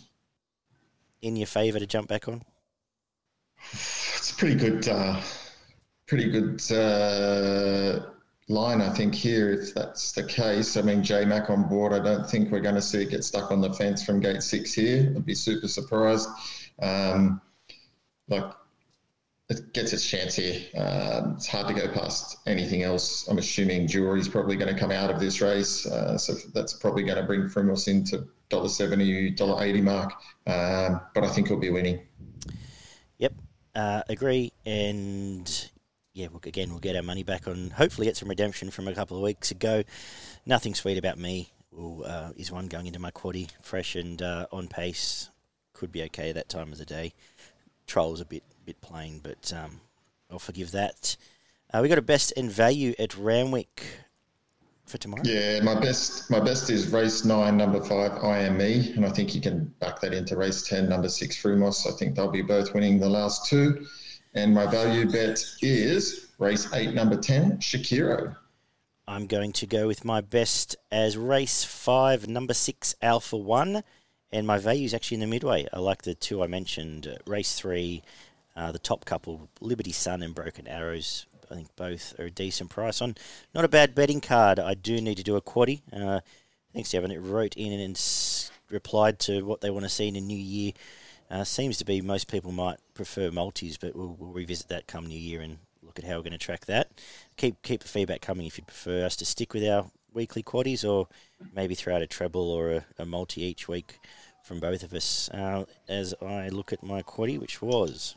in 1.21 1.35
your 1.35 1.47
favour 1.47 1.79
to 1.79 1.85
jump 1.85 2.07
back 2.07 2.27
on? 2.27 2.43
It's 3.71 4.31
a 4.31 4.35
pretty 4.35 4.55
good, 4.55 4.87
uh, 4.87 5.19
pretty 6.07 6.29
good 6.29 6.61
uh, 6.71 8.07
line, 8.49 8.81
I 8.81 8.89
think, 8.89 9.15
here, 9.15 9.51
if 9.51 9.73
that's 9.73 10.11
the 10.11 10.23
case. 10.23 10.77
I 10.77 10.81
mean, 10.81 11.03
J 11.03 11.25
Mac 11.25 11.49
on 11.49 11.67
board, 11.69 11.93
I 11.93 11.99
don't 11.99 12.29
think 12.29 12.51
we're 12.51 12.59
going 12.59 12.75
to 12.75 12.81
see 12.81 13.03
it 13.03 13.09
get 13.09 13.23
stuck 13.23 13.51
on 13.51 13.61
the 13.61 13.73
fence 13.73 14.03
from 14.03 14.19
gate 14.19 14.43
six 14.43 14.73
here. 14.73 15.13
I'd 15.15 15.25
be 15.25 15.35
super 15.35 15.67
surprised. 15.67 16.29
Um, 16.81 17.41
like, 18.27 18.51
it 19.49 19.73
gets 19.73 19.91
its 19.91 20.09
chance 20.09 20.35
here. 20.35 20.61
Uh, 20.75 21.33
it's 21.35 21.47
hard 21.47 21.67
to 21.67 21.73
go 21.73 21.91
past 21.91 22.37
anything 22.47 22.83
else. 22.83 23.27
I'm 23.27 23.37
assuming 23.37 23.87
Jewelry's 23.87 24.29
probably 24.29 24.55
going 24.55 24.73
to 24.73 24.79
come 24.79 24.91
out 24.91 25.11
of 25.11 25.19
this 25.19 25.41
race, 25.41 25.85
uh, 25.85 26.17
so 26.17 26.33
that's 26.53 26.73
probably 26.73 27.03
going 27.03 27.17
to 27.17 27.23
bring 27.23 27.41
Frumos 27.41 27.87
into 27.87 28.25
dollar 28.49 28.69
seventy, 28.69 29.29
dollar 29.31 29.63
eighty 29.63 29.81
mark. 29.81 30.13
Um, 30.47 31.01
but 31.13 31.23
I 31.23 31.27
think 31.27 31.49
he'll 31.49 31.59
be 31.59 31.69
winning. 31.69 32.07
Uh, 33.75 34.03
agree. 34.09 34.51
And 34.65 35.71
yeah, 36.13 36.27
look 36.31 36.45
again, 36.45 36.69
we'll 36.69 36.79
get 36.79 36.95
our 36.95 37.03
money 37.03 37.23
back 37.23 37.47
on. 37.47 37.71
Hopefully, 37.71 38.05
get 38.05 38.17
some 38.17 38.29
redemption 38.29 38.69
from 38.71 38.87
a 38.87 38.93
couple 38.93 39.17
of 39.17 39.23
weeks 39.23 39.51
ago. 39.51 39.83
Nothing 40.45 40.75
sweet 40.75 40.97
about 40.97 41.17
me. 41.17 41.51
Well, 41.71 42.03
uh, 42.05 42.31
is 42.35 42.51
one 42.51 42.67
going 42.67 42.85
into 42.85 42.99
my 42.99 43.11
quaddy, 43.11 43.49
fresh 43.61 43.95
and 43.95 44.21
uh, 44.21 44.45
on 44.51 44.67
pace. 44.67 45.29
Could 45.73 45.91
be 45.91 46.03
okay 46.03 46.31
that 46.31 46.49
time 46.49 46.71
of 46.71 46.77
the 46.77 46.85
day. 46.85 47.13
Troll's 47.87 48.21
a 48.21 48.25
bit 48.25 48.43
bit 48.63 48.79
plain, 48.79 49.19
but 49.23 49.51
um, 49.53 49.81
I'll 50.29 50.39
forgive 50.39 50.71
that. 50.71 51.17
Uh, 51.73 51.79
we 51.81 51.89
got 51.89 51.97
a 51.97 52.03
best 52.03 52.31
in 52.33 52.49
value 52.49 52.93
at 52.99 53.17
Randwick 53.17 53.83
for 54.85 54.97
tomorrow? 54.97 55.23
Yeah, 55.25 55.61
my 55.61 55.79
best 55.79 56.29
my 56.29 56.39
best 56.39 56.69
is 56.69 56.89
race 56.89 57.25
nine, 57.25 57.57
number 57.57 57.81
five, 57.81 58.11
IME, 58.23 58.61
and 58.95 59.05
I 59.05 59.09
think 59.09 59.33
you 59.35 59.41
can 59.41 59.65
back 59.79 60.01
that 60.01 60.13
into 60.13 60.35
race 60.35 60.67
ten, 60.67 60.89
number 60.89 61.09
six, 61.09 61.41
Frumos. 61.41 61.87
I 61.91 61.95
think 61.97 62.15
they'll 62.15 62.31
be 62.31 62.41
both 62.41 62.73
winning 62.73 62.99
the 62.99 63.09
last 63.09 63.49
two. 63.49 63.85
And 64.35 64.53
my 64.53 64.65
value 64.65 65.09
bet 65.09 65.43
is 65.61 66.31
race 66.39 66.71
eight, 66.73 66.93
number 66.93 67.17
ten, 67.17 67.57
Shakiro. 67.57 68.35
I'm 69.07 69.27
going 69.27 69.51
to 69.53 69.67
go 69.67 69.87
with 69.87 70.05
my 70.05 70.21
best 70.21 70.75
as 70.91 71.17
race 71.17 71.63
five, 71.63 72.27
number 72.27 72.53
six, 72.53 72.95
Alpha 73.01 73.37
One, 73.37 73.83
and 74.31 74.47
my 74.47 74.57
value 74.57 74.85
is 74.85 74.93
actually 74.93 75.15
in 75.15 75.21
the 75.21 75.27
midway. 75.27 75.67
I 75.73 75.79
like 75.79 76.03
the 76.03 76.15
two 76.15 76.41
I 76.41 76.47
mentioned, 76.47 77.07
uh, 77.07 77.17
race 77.27 77.53
three, 77.59 78.01
uh, 78.55 78.71
the 78.71 78.79
top 78.79 79.05
couple, 79.05 79.49
Liberty 79.59 79.91
Sun 79.91 80.23
and 80.23 80.33
Broken 80.33 80.67
Arrows. 80.67 81.25
I 81.53 81.55
think 81.55 81.75
both 81.75 82.19
are 82.19 82.25
a 82.25 82.31
decent 82.31 82.71
price 82.71 82.99
on. 82.99 83.15
Not 83.53 83.63
a 83.63 83.67
bad 83.69 83.93
betting 83.93 84.21
card. 84.21 84.57
I 84.57 84.73
do 84.73 84.99
need 84.99 85.17
to 85.17 85.23
do 85.23 85.35
a 85.35 85.41
quaddy. 85.41 85.81
Uh, 85.93 86.21
thanks, 86.73 86.93
Evan. 86.95 87.11
It 87.11 87.19
wrote 87.19 87.55
in 87.55 87.79
and 87.79 88.49
replied 88.71 89.19
to 89.19 89.43
what 89.43 89.61
they 89.61 89.69
want 89.69 89.83
to 89.85 89.89
see 89.89 90.07
in 90.07 90.15
a 90.15 90.21
new 90.21 90.37
year. 90.37 90.71
Uh, 91.29 91.43
seems 91.43 91.77
to 91.77 91.85
be 91.85 92.01
most 92.01 92.27
people 92.27 92.51
might 92.51 92.77
prefer 92.95 93.29
multis, 93.29 93.77
but 93.77 93.95
we'll, 93.95 94.15
we'll 94.19 94.31
revisit 94.31 94.67
that 94.69 94.87
come 94.87 95.05
new 95.05 95.17
year 95.17 95.41
and 95.41 95.59
look 95.83 95.99
at 95.99 96.05
how 96.05 96.15
we're 96.15 96.23
going 96.23 96.31
to 96.31 96.39
track 96.39 96.65
that. 96.65 96.89
Keep 97.37 97.61
keep 97.61 97.81
the 97.81 97.87
feedback 97.87 98.21
coming 98.21 98.47
if 98.47 98.57
you 98.57 98.63
prefer 98.63 99.05
us 99.05 99.15
to 99.17 99.25
stick 99.25 99.53
with 99.53 99.63
our 99.63 99.85
weekly 100.11 100.41
quaddies 100.41 100.87
or 100.87 101.07
maybe 101.55 101.75
throw 101.75 101.95
out 101.95 102.01
a 102.01 102.07
treble 102.07 102.49
or 102.49 102.71
a, 102.71 102.85
a 102.97 103.05
multi 103.05 103.43
each 103.43 103.67
week 103.67 103.99
from 104.43 104.59
both 104.59 104.81
of 104.81 104.91
us. 104.93 105.29
Uh, 105.29 105.65
as 105.87 106.15
I 106.19 106.49
look 106.49 106.73
at 106.73 106.83
my 106.83 107.03
quaddy, 107.03 107.39
which 107.39 107.61
was 107.61 108.15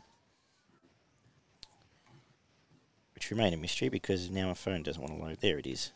which 3.17 3.31
remain 3.31 3.51
a 3.51 3.57
mystery 3.57 3.89
because 3.89 4.29
now 4.29 4.45
my 4.45 4.53
phone 4.53 4.83
doesn't 4.83 5.01
want 5.01 5.17
to 5.17 5.25
load. 5.25 5.37
There 5.41 5.57
it 5.57 5.65
is. 5.65 5.91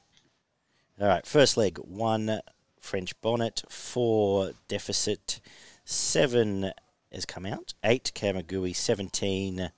All 0.99 1.07
right, 1.07 1.23
first 1.23 1.55
leg 1.55 1.77
one 1.77 2.41
French 2.79 3.13
bonnet, 3.21 3.61
four 3.69 4.53
deficit, 4.67 5.39
seven 5.85 6.71
has 7.11 7.27
come 7.27 7.45
out, 7.45 7.75
eight 7.83 8.11
Kamagui, 8.15 8.75
seventeen 8.75 9.71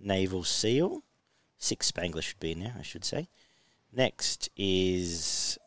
naval 0.00 0.44
seal, 0.44 1.02
six 1.58 1.88
Spangler 1.88 2.22
should 2.22 2.40
be 2.40 2.52
in 2.52 2.60
there, 2.60 2.76
I 2.78 2.82
should 2.82 3.04
say. 3.04 3.28
Next 3.92 4.48
is 4.56 5.58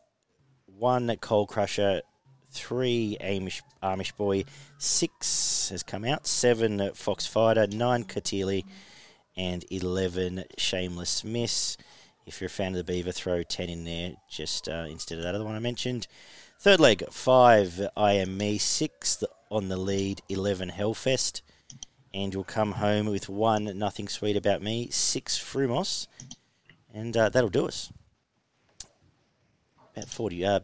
one 0.66 1.16
Coal 1.18 1.46
Crusher, 1.46 2.02
three 2.50 3.16
Amish, 3.22 3.62
Amish 3.84 4.18
Boy, 4.18 4.46
six 4.80 5.70
has 5.70 5.84
come 5.84 6.04
out, 6.04 6.26
seven 6.26 6.90
Fox 6.96 7.28
Fighter, 7.28 7.68
nine 7.68 8.06
Katili, 8.06 8.64
and 9.36 9.66
11 9.70 10.46
Shameless 10.58 11.24
Miss. 11.24 11.78
If 12.26 12.40
you're 12.40 12.48
a 12.48 12.50
fan 12.50 12.74
of 12.74 12.78
the 12.78 12.84
Beaver, 12.84 13.12
throw 13.12 13.44
10 13.44 13.70
in 13.70 13.84
there 13.84 14.14
just 14.30 14.70
uh, 14.70 14.86
instead 14.90 15.18
of 15.18 15.24
that 15.24 15.36
other 15.36 15.44
one 15.44 15.56
I 15.56 15.60
mentioned. 15.60 16.08
Third 16.60 16.80
leg, 16.80 17.04
5 17.10 17.88
I 17.98 18.14
Am 18.14 18.38
Me, 18.38 18.58
6 18.58 19.24
on 19.50 19.70
the 19.70 19.78
lead, 19.78 20.22
11 20.30 20.70
Hellfest. 20.70 21.42
And 22.14 22.34
you'll 22.34 22.44
come 22.44 22.74
home 22.74 23.08
with 23.08 23.30
1 23.30 23.78
Nothing 23.78 24.08
Sweet 24.08 24.38
About 24.38 24.62
Me, 24.62 24.90
6 24.92 25.40
Frumos. 25.40 26.08
And 26.94 27.16
uh, 27.18 27.30
that'll 27.30 27.50
do 27.50 27.68
us. 27.68 27.92
About 29.96 30.10
40, 30.10 30.46
uh, 30.46 30.60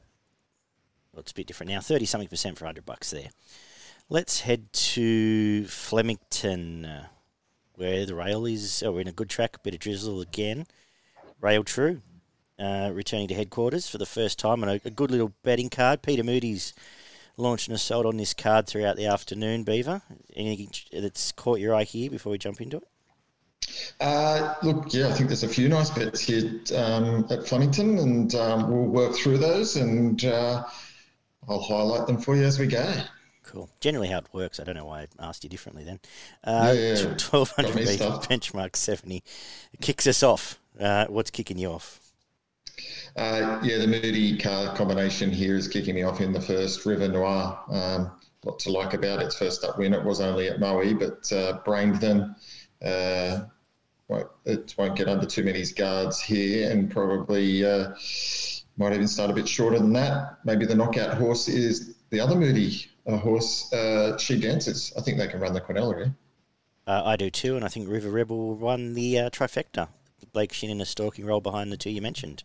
well, 1.12 1.22
it's 1.22 1.32
a 1.32 1.36
bit 1.36 1.48
different 1.48 1.72
now, 1.72 1.80
30 1.80 2.06
something 2.06 2.28
percent 2.28 2.58
for 2.58 2.66
100 2.66 2.86
bucks 2.86 3.10
there. 3.10 3.30
Let's 4.08 4.42
head 4.42 4.72
to 4.72 5.66
Flemington 5.66 6.88
where 7.77 8.05
the 8.05 8.15
rail 8.15 8.46
is. 8.46 8.84
Oh, 8.84 8.91
we're 8.91 9.01
in 9.01 9.07
a 9.07 9.13
good 9.13 9.29
track, 9.29 9.63
bit 9.63 9.75
of 9.75 9.79
drizzle 9.79 10.19
again. 10.19 10.65
Rail 11.39 11.63
True, 11.63 12.01
uh, 12.60 12.89
returning 12.91 13.27
to 13.27 13.36
headquarters 13.36 13.88
for 13.88 14.00
the 14.00 14.05
first 14.05 14.39
time, 14.39 14.63
and 14.63 14.72
a, 14.72 14.88
a, 14.88 14.89
good 14.89 15.12
little 15.12 15.31
betting 15.43 15.69
card. 15.69 16.01
Peter 16.01 16.24
Moody's 16.24 16.74
launched 17.38 17.67
and 17.67 17.75
assault 17.75 18.07
on 18.07 18.17
this 18.17 18.34
card 18.34 18.67
throughout 18.67 18.98
the 18.98 19.05
afternoon. 19.05 19.63
Beaver, 19.63 20.01
anything 20.36 20.72
that's 20.91 21.31
caught 21.31 21.60
your 21.60 21.75
eye 21.75 21.84
here 21.84 22.10
before 22.10 22.31
we 22.31 22.39
jump 22.39 22.60
into 22.60 22.77
it? 22.77 22.88
Uh, 24.01 24.55
look, 24.63 24.91
yeah, 24.91 25.10
I 25.10 25.12
think 25.12 25.29
there's 25.29 25.43
a 25.43 25.48
few 25.48 25.69
nice 25.69 25.91
bets 25.91 26.22
here 26.22 26.60
um, 26.75 27.27
at 27.29 27.48
Flemington, 27.48 28.00
and 28.00 28.34
um, 28.34 28.72
we'll 28.72 28.89
work 28.89 29.15
through 29.15 29.38
those, 29.38 29.75
and 29.75 30.25
uh, 30.25 30.63
I'll 31.48 31.62
highlight 31.62 32.07
them 32.07 32.17
for 32.17 32.36
you 32.36 32.43
as 32.43 32.57
we 32.57 32.65
go. 32.65 32.91
Cool. 33.48 33.70
Generally, 33.80 34.10
how 34.10 34.20
it 34.20 34.27
works, 34.34 34.60
I 34.60 34.66
don't 34.66 34.75
know 34.75 34.86
why 34.86 35.08
I 35.20 35.27
asked 35.27 35.44
you 35.44 35.50
differently 35.50 35.84
then. 35.84 36.00
Uh, 36.44 36.74
yeah, 36.75 36.96
yeah. 36.96 37.06
1200 37.06 37.75
meter 37.75 38.04
benchmark 38.27 38.75
70 38.75 39.24
it 39.74 39.82
kicks 39.82 40.06
us 40.06 40.22
off. 40.22 40.60
Uh, 40.80 41.06
what's 41.08 41.32
kicking 41.32 41.58
you 41.58 41.70
off? 41.70 42.01
Uh, 43.16 43.60
yeah, 43.63 43.77
the 43.77 43.88
Moody 43.88 44.38
car 44.38 44.75
combination 44.75 45.32
here 45.32 45.56
is 45.56 45.68
kicking 45.68 45.96
me 45.96 46.04
off 46.04 46.20
in 46.20 46.34
the 46.34 46.42
first. 46.42 46.86
River 46.86 47.08
Noir, 47.08 47.58
um, 47.70 48.12
what 48.44 48.60
to 48.60 48.72
like 48.72 48.94
about 48.94 49.22
its 49.22 49.38
first 49.38 49.63
up 49.63 49.77
win. 49.77 49.94
It 49.94 50.04
was 50.04 50.20
only 50.20 50.50
at 50.50 50.60
Moe, 50.60 50.94
but 50.94 51.32
uh, 51.32 51.60
brained 51.63 52.01
them. 52.01 52.36
Uh, 52.84 53.46
it 54.46 54.75
won't 54.77 54.96
get 54.96 55.08
under 55.08 55.25
too 55.25 55.44
many 55.44 55.63
guards 55.66 56.22
here 56.22 56.70
and 56.72 56.89
probably 56.89 57.66
uh, 57.66 57.94
might 58.77 58.94
even 58.94 59.08
start 59.08 59.32
a 59.32 59.34
bit 59.34 59.48
shorter 59.48 59.80
than 59.80 59.94
that. 59.94 60.38
Maybe 60.46 60.66
the 60.66 60.75
knockout 60.75 61.18
horse 61.18 61.48
is 61.48 61.96
the 62.10 62.20
other 62.20 62.36
Moody 62.36 62.86
a 63.08 63.18
horse, 63.18 63.72
uh, 63.74 64.18
She 64.18 64.40
Dances. 64.40 64.94
I 64.98 65.02
think 65.02 65.18
they 65.18 65.28
can 65.28 65.40
run 65.40 65.54
the 65.54 65.62
Quinella. 65.62 66.14
Uh, 66.86 67.02
I 67.06 67.16
do 67.16 67.30
too, 67.30 67.56
and 67.56 67.66
I 67.66 67.68
think 67.68 67.90
River 67.90 68.10
Rebel 68.10 68.56
won 68.56 68.94
the 68.94 69.20
uh, 69.20 69.30
trifecta. 69.30 69.90
Blake 70.34 70.54
Shinn 70.54 70.70
in 70.70 70.82
a 70.82 70.86
stalking 70.86 71.26
role 71.26 71.42
behind 71.42 71.72
the 71.72 71.78
two 71.78 71.90
you 71.90 72.02
mentioned. 72.02 72.44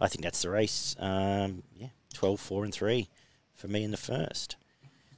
I 0.00 0.08
think 0.08 0.22
that's 0.22 0.42
the 0.42 0.50
race. 0.50 0.96
Um, 0.98 1.62
yeah, 1.76 1.88
12, 2.14 2.40
4, 2.40 2.64
and 2.64 2.74
3 2.74 3.08
for 3.54 3.68
me 3.68 3.84
in 3.84 3.90
the 3.90 3.96
first. 3.96 4.56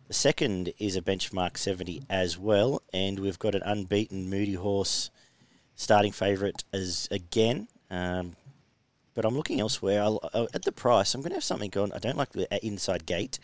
The 0.08 0.14
second 0.14 0.72
is 0.78 0.96
a 0.96 1.02
benchmark 1.02 1.56
70 1.56 2.02
as 2.10 2.36
well, 2.36 2.82
and 2.92 3.20
we've 3.20 3.38
got 3.38 3.54
an 3.54 3.62
unbeaten 3.64 4.28
Moody 4.28 4.54
Horse 4.54 5.10
starting 5.76 6.12
favourite 6.12 6.64
as 6.72 7.08
again. 7.10 7.68
Um, 7.90 8.36
but 9.14 9.24
I'm 9.24 9.36
looking 9.36 9.60
elsewhere. 9.60 10.02
I'll, 10.02 10.20
I'll, 10.34 10.48
at 10.54 10.62
the 10.62 10.72
price, 10.72 11.14
I'm 11.14 11.20
going 11.20 11.30
to 11.30 11.36
have 11.36 11.44
something 11.44 11.70
going. 11.70 11.92
I 11.92 11.98
don't 11.98 12.16
like 12.16 12.30
the 12.30 12.52
uh, 12.52 12.58
inside 12.62 13.06
gate, 13.06 13.38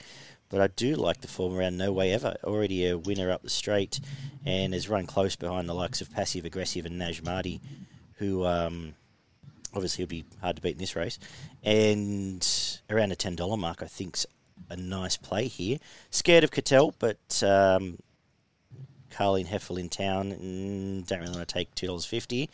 but 0.49 0.61
I 0.61 0.69
do 0.69 0.95
like 0.95 1.21
the 1.21 1.29
form 1.29 1.57
around 1.57 1.77
No 1.77 1.93
Way 1.93 2.13
Ever. 2.13 2.37
Already 2.45 2.87
a 2.87 2.99
winner 2.99 3.31
up 3.31 3.43
the 3.43 3.51
straight, 3.51 4.01
and 4.45 4.73
has 4.73 4.89
run 4.89 5.07
close 5.07 5.37
behind 5.37 5.69
the 5.69 5.75
likes 5.75 6.01
of 6.01 6.13
Passive 6.13 6.45
Aggressive 6.45 6.87
and 6.87 7.01
Najmati, 7.01 7.61
who 8.19 8.45
um, 8.45 8.95
obviously 9.75 10.05
will 10.05 10.09
be 10.09 10.25
hard 10.41 10.57
to 10.57 10.63
beat 10.63 10.75
in 10.75 10.79
this 10.79 10.97
race. 10.97 11.19
And 11.63 12.47
around 12.89 13.13
a 13.13 13.17
ten 13.17 13.37
dollar 13.37 13.57
mark, 13.57 13.83
I 13.83 13.87
think's 13.87 14.27
a 14.71 14.77
nice 14.77 15.17
play 15.17 15.49
here. 15.49 15.79
Scared 16.11 16.45
of 16.45 16.51
Cattell, 16.51 16.95
but 16.99 17.43
um, 17.43 17.99
Carleen 19.11 19.47
Hefel 19.47 19.79
in 19.79 19.89
town. 19.89 20.33
Mm, 20.33 21.07
don't 21.07 21.21
really 21.21 21.37
want 21.37 21.49
to 21.49 21.53
take 21.53 21.75
two 21.75 21.87
dollars 21.87 22.05
fifty. 22.05 22.51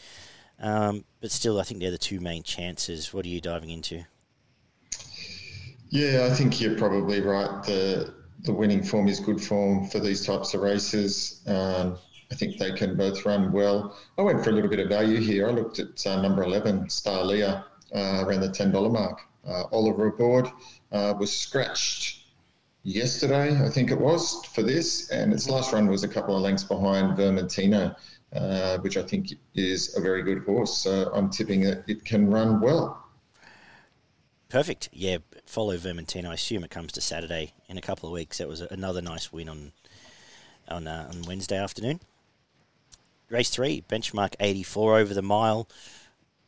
Um, 0.60 1.04
but 1.20 1.32
still, 1.32 1.58
I 1.58 1.64
think 1.64 1.80
they're 1.80 1.90
the 1.90 1.98
two 1.98 2.20
main 2.20 2.42
chances. 2.42 3.12
What 3.12 3.24
are 3.24 3.28
you 3.28 3.40
diving 3.40 3.70
into? 3.70 4.04
Yeah, 5.92 6.26
I 6.30 6.34
think 6.34 6.58
you're 6.58 6.78
probably 6.78 7.20
right. 7.20 7.62
The 7.64 8.14
the 8.44 8.52
winning 8.52 8.82
form 8.82 9.08
is 9.08 9.20
good 9.20 9.40
form 9.40 9.86
for 9.88 10.00
these 10.00 10.24
types 10.24 10.54
of 10.54 10.62
races. 10.62 11.42
Um, 11.46 11.98
I 12.30 12.34
think 12.34 12.56
they 12.56 12.72
can 12.72 12.96
both 12.96 13.26
run 13.26 13.52
well. 13.52 13.94
I 14.16 14.22
went 14.22 14.42
for 14.42 14.48
a 14.48 14.52
little 14.54 14.70
bit 14.70 14.80
of 14.80 14.88
value 14.88 15.20
here. 15.20 15.48
I 15.48 15.52
looked 15.52 15.78
at 15.80 16.04
uh, 16.06 16.20
number 16.22 16.42
11, 16.42 16.88
Star 16.88 17.22
Leah, 17.22 17.66
uh, 17.94 18.24
around 18.26 18.40
the 18.40 18.48
$10 18.48 18.90
mark. 18.90 19.20
Uh, 19.46 19.64
Oliver 19.70 20.06
aboard 20.06 20.48
uh, 20.92 21.12
was 21.20 21.30
scratched 21.30 22.24
yesterday, 22.84 23.62
I 23.62 23.68
think 23.68 23.90
it 23.90 24.00
was, 24.00 24.42
for 24.46 24.62
this, 24.62 25.10
and 25.10 25.32
its 25.32 25.48
last 25.48 25.72
run 25.72 25.86
was 25.88 26.04
a 26.04 26.08
couple 26.08 26.34
of 26.34 26.42
lengths 26.42 26.64
behind 26.64 27.18
Vermentino, 27.18 27.94
uh, 28.32 28.78
which 28.78 28.96
I 28.96 29.02
think 29.02 29.28
is 29.54 29.96
a 29.96 30.00
very 30.00 30.22
good 30.22 30.42
horse. 30.44 30.78
So 30.78 31.12
I'm 31.14 31.28
tipping 31.28 31.60
that 31.60 31.84
it 31.86 32.04
can 32.04 32.30
run 32.30 32.60
well. 32.60 32.98
Perfect. 34.48 34.88
Yeah, 34.92 35.18
follow 35.46 35.76
Vermentino. 35.76 36.28
I 36.28 36.34
assume 36.34 36.64
it 36.64 36.70
comes 36.70 36.92
to 36.92 37.00
Saturday 37.00 37.52
in 37.68 37.78
a 37.78 37.82
couple 37.82 38.08
of 38.08 38.12
weeks. 38.12 38.38
That 38.38 38.48
was 38.48 38.60
another 38.60 39.02
nice 39.02 39.32
win 39.32 39.48
on 39.48 39.72
on, 40.68 40.86
uh, 40.86 41.08
on 41.10 41.22
Wednesday 41.22 41.58
afternoon. 41.58 42.00
Race 43.28 43.50
three, 43.50 43.82
benchmark 43.88 44.34
84 44.40 44.98
over 44.98 45.14
the 45.14 45.22
mile. 45.22 45.68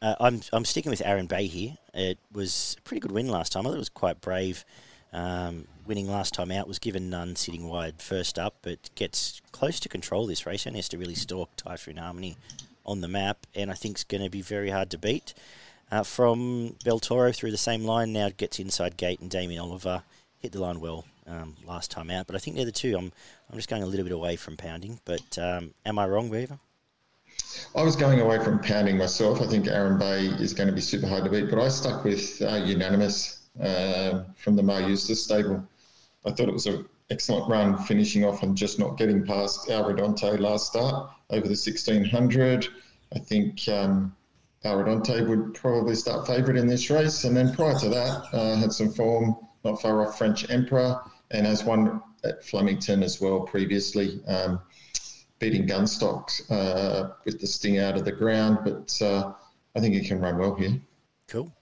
Uh, 0.03 0.15
I'm 0.21 0.41
I'm 0.53 0.65
sticking 0.65 0.91
with 0.91 1.03
Aaron 1.05 1.27
Bay 1.27 1.47
here. 1.47 1.77
It 1.95 2.19
was 2.33 2.77
a 2.79 2.83
pretty 2.83 3.01
good 3.01 3.13
win 3.13 3.29
last 3.29 3.53
time. 3.53 3.67
I 3.67 3.71
thought 3.71 3.77
it 3.77 3.79
was 3.79 3.89
quite 3.89 4.21
brave. 4.21 4.65
Um, 5.13 5.67
winning 5.87 6.11
last 6.11 6.35
time 6.35 6.51
out 6.51 6.67
was 6.67 6.79
given 6.79 7.09
none 7.09 7.37
sitting 7.37 7.69
wide 7.69 8.03
first 8.03 8.39
up, 8.39 8.57
but 8.63 8.91
gets 8.97 9.41
close 9.53 9.79
to 9.81 9.89
control 9.89 10.27
this 10.27 10.45
race 10.45 10.67
and 10.67 10.77
has 10.77 10.89
to 10.91 10.99
really 10.99 11.15
stalk 11.15 11.55
Typhoon 11.57 11.97
Harmony 11.97 12.37
on 12.85 13.01
the 13.01 13.09
map, 13.09 13.47
and 13.55 13.71
I 13.71 13.75
think 13.75 13.97
it's 13.97 14.05
going 14.05 14.23
to 14.23 14.31
be 14.31 14.43
very 14.43 14.71
hard 14.71 14.91
to 14.91 14.99
beat. 14.99 15.33
Uh, 15.91 16.03
from 16.03 16.77
Beltoro 16.85 17.35
through 17.35 17.51
the 17.51 17.57
same 17.57 17.85
line 17.85 18.13
now 18.13 18.31
gets 18.37 18.59
inside 18.59 18.97
gate 18.97 19.21
and 19.21 19.31
Damien 19.31 19.61
Oliver 19.61 20.03
hit 20.39 20.53
the 20.53 20.61
line 20.61 20.81
well 20.81 21.05
um, 21.27 21.57
last 21.67 21.91
time 21.91 22.11
out, 22.11 22.27
but 22.27 22.37
I 22.37 22.39
think 22.39 22.57
they're 22.57 22.65
the 22.65 22.73
two. 22.73 22.97
I'm 22.97 23.13
I'm 23.51 23.57
just 23.57 23.69
going 23.69 23.83
a 23.83 23.87
little 23.87 24.05
bit 24.05 24.13
away 24.13 24.37
from 24.37 24.57
pounding, 24.57 25.01
but 25.05 25.39
um, 25.39 25.73
am 25.87 25.99
I 25.99 26.07
wrong, 26.07 26.31
Beaver? 26.31 26.59
I 27.75 27.83
was 27.83 27.97
going 27.97 28.21
away 28.21 28.43
from 28.43 28.59
pounding 28.61 28.97
myself. 28.97 29.41
I 29.41 29.47
think 29.47 29.67
Aaron 29.67 29.99
Bay 29.99 30.27
is 30.27 30.53
going 30.53 30.69
to 30.69 30.75
be 30.75 30.81
super 30.81 31.07
hard 31.07 31.25
to 31.25 31.31
beat, 31.31 31.51
but 31.51 31.59
I 31.59 31.69
stuck 31.69 32.05
with 32.05 32.41
uh, 32.43 32.57
unanimous 32.65 33.41
uh, 33.61 34.25
from 34.37 34.57
the 34.57 34.63
Maher 34.63 34.89
Eustace 34.89 35.23
stable. 35.23 35.67
I 36.25 36.31
thought 36.31 36.49
it 36.49 36.55
was 36.55 36.67
an 36.67 36.87
excellent 37.11 37.49
run, 37.49 37.77
finishing 37.79 38.25
off 38.25 38.43
and 38.43 38.57
just 38.57 38.79
not 38.79 38.97
getting 38.97 39.25
past 39.25 39.69
Alredonte 39.69 40.39
last 40.39 40.67
start 40.67 41.11
over 41.31 41.43
the 41.43 41.51
1600. 41.51 42.69
I 43.15 43.19
think 43.19 43.69
um, 43.69 44.15
Alredonte 44.65 45.29
would 45.29 45.55
probably 45.55 45.95
start 45.95 46.27
favourite 46.27 46.59
in 46.59 46.67
this 46.67 46.89
race, 46.91 47.25
and 47.25 47.37
then 47.37 47.55
prior 47.55 47.79
to 47.79 47.89
that, 47.89 48.25
uh, 48.33 48.57
had 48.57 48.73
some 48.73 48.91
form 48.91 49.37
not 49.65 49.81
far 49.81 50.07
off 50.07 50.19
French 50.19 50.49
Emperor, 50.51 51.01
and 51.31 51.47
has 51.47 51.65
won 51.65 52.03
at 52.25 52.45
Flemington 52.45 53.03
as 53.03 53.21
well 53.21 53.41
previously. 53.41 54.21
Um, 54.27 54.61
beating 55.39 55.67
Gunstock 55.67 56.31
uh, 56.51 57.11
with 57.25 57.41
the 57.41 57.47
sting 57.47 57.79
out 57.79 57.97
of 57.97 58.05
the 58.05 58.13
ground, 58.13 58.59
but 58.65 58.97
uh, 59.03 59.33
I 59.77 59.81
think 59.81 59.95
he 59.95 60.07
can 60.07 60.21
run 60.21 60.39
well 60.39 60.55
here. 60.55 60.81
Cool. 61.29 61.53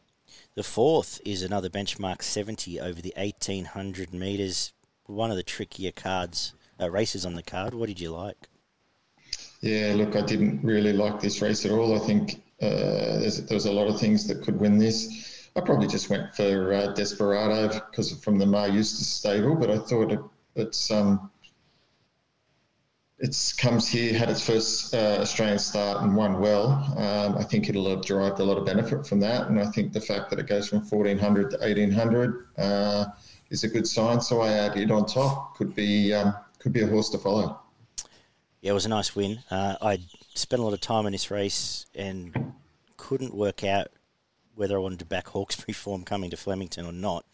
The 0.55 0.63
fourth 0.63 1.21
is 1.25 1.43
another 1.43 1.71
benchmark 1.71 2.23
70 2.23 2.79
over 2.81 3.01
the 3.01 3.15
1800 3.17 4.13
metres. 4.13 4.73
One 5.07 5.31
of 5.31 5.37
the 5.37 5.43
trickier 5.43 5.93
cards, 5.93 6.55
uh, 6.81 6.91
races 6.91 7.27
on 7.27 7.35
the 7.35 7.43
card. 7.43 7.75
What 7.75 7.89
did 7.89 7.99
you 7.99 8.11
like? 8.11 8.49
Yeah, 9.61 9.95
look, 9.97 10.15
I 10.15 10.23
didn't 10.23 10.63
really 10.63 10.93
like 10.93 11.21
this 11.21 11.41
race 11.41 11.65
at 11.65 11.71
all. 11.71 11.95
I 11.95 12.05
think 12.05 12.43
uh, 12.63 13.19
there's, 13.19 13.45
there's 13.47 13.67
a 13.67 13.73
lot 13.73 13.89
of 13.89 13.99
things 13.99 14.27
that 14.29 14.43
could 14.43 14.59
win 14.59 14.79
this. 14.79 15.49
I 15.57 15.61
probably 15.61 15.89
just 15.89 16.09
went 16.09 16.35
for 16.35 16.73
uh, 16.73 16.93
Desperado 16.95 17.69
because 17.69 18.13
from 18.23 18.39
the 18.39 18.47
Maher 18.47 18.69
Eustace 18.69 19.09
stable, 19.09 19.55
but 19.55 19.71
I 19.71 19.79
thought 19.79 20.13
it, 20.13 20.21
it's 20.57 20.91
um, 20.91 21.31
it 23.23 23.55
comes 23.57 23.89
here, 23.89 24.19
had 24.19 24.29
its 24.29 24.45
first 24.45 24.93
uh, 24.95 25.19
Australian 25.21 25.59
start 25.59 26.03
and 26.03 26.17
won 26.17 26.41
well. 26.41 26.73
Um, 26.97 27.39
I 27.39 27.45
think 27.45 27.69
it'll 27.69 27.89
have 27.89 28.05
derived 28.05 28.41
a 28.41 28.45
lot 28.45 28.59
of 28.59 28.67
benefit 28.67 29.07
from 29.07 29.21
that. 29.21 29.47
And 29.47 29.61
I 29.61 29.67
think 29.67 29.93
the 29.93 30.01
fact 30.01 30.29
that 30.31 30.41
it 30.41 30.49
goes 30.49 30.69
from 30.69 30.81
1400 30.81 31.51
to 31.53 31.57
1800 31.59 32.47
uh, 32.59 33.05
is 33.51 33.63
a 33.63 33.69
good 33.69 33.87
sign. 33.87 34.21
So 34.21 34.41
I 34.41 34.51
add 34.53 34.77
it 34.77 34.91
on 34.91 35.07
top. 35.07 35.57
Could 35.57 35.73
be 35.73 36.13
um, 36.13 36.35
could 36.59 36.73
be 36.73 36.81
a 36.81 36.87
horse 36.87 37.11
to 37.11 37.19
follow. 37.19 37.61
Yeah, 38.61 38.73
it 38.73 38.75
was 38.75 38.87
a 38.87 38.89
nice 38.89 39.15
win. 39.15 39.39
Uh, 39.51 39.77
I 39.81 40.01
spent 40.35 40.61
a 40.61 40.65
lot 40.65 40.75
of 40.75 40.81
time 40.81 41.07
in 41.07 41.13
this 41.13 41.31
race 41.31 41.87
and 41.95 42.55
couldn't 42.97 43.35
work 43.35 43.65
out 43.65 43.89
whether 44.55 44.77
I 44.77 44.81
wanted 44.81 45.01
to 45.01 45.05
back 45.05 45.29
Hawkesbury 45.29 45.73
form 45.75 46.05
coming 46.05 46.31
to 46.31 46.37
Flemington 46.37 46.87
or 46.87 46.93
not. 46.93 47.25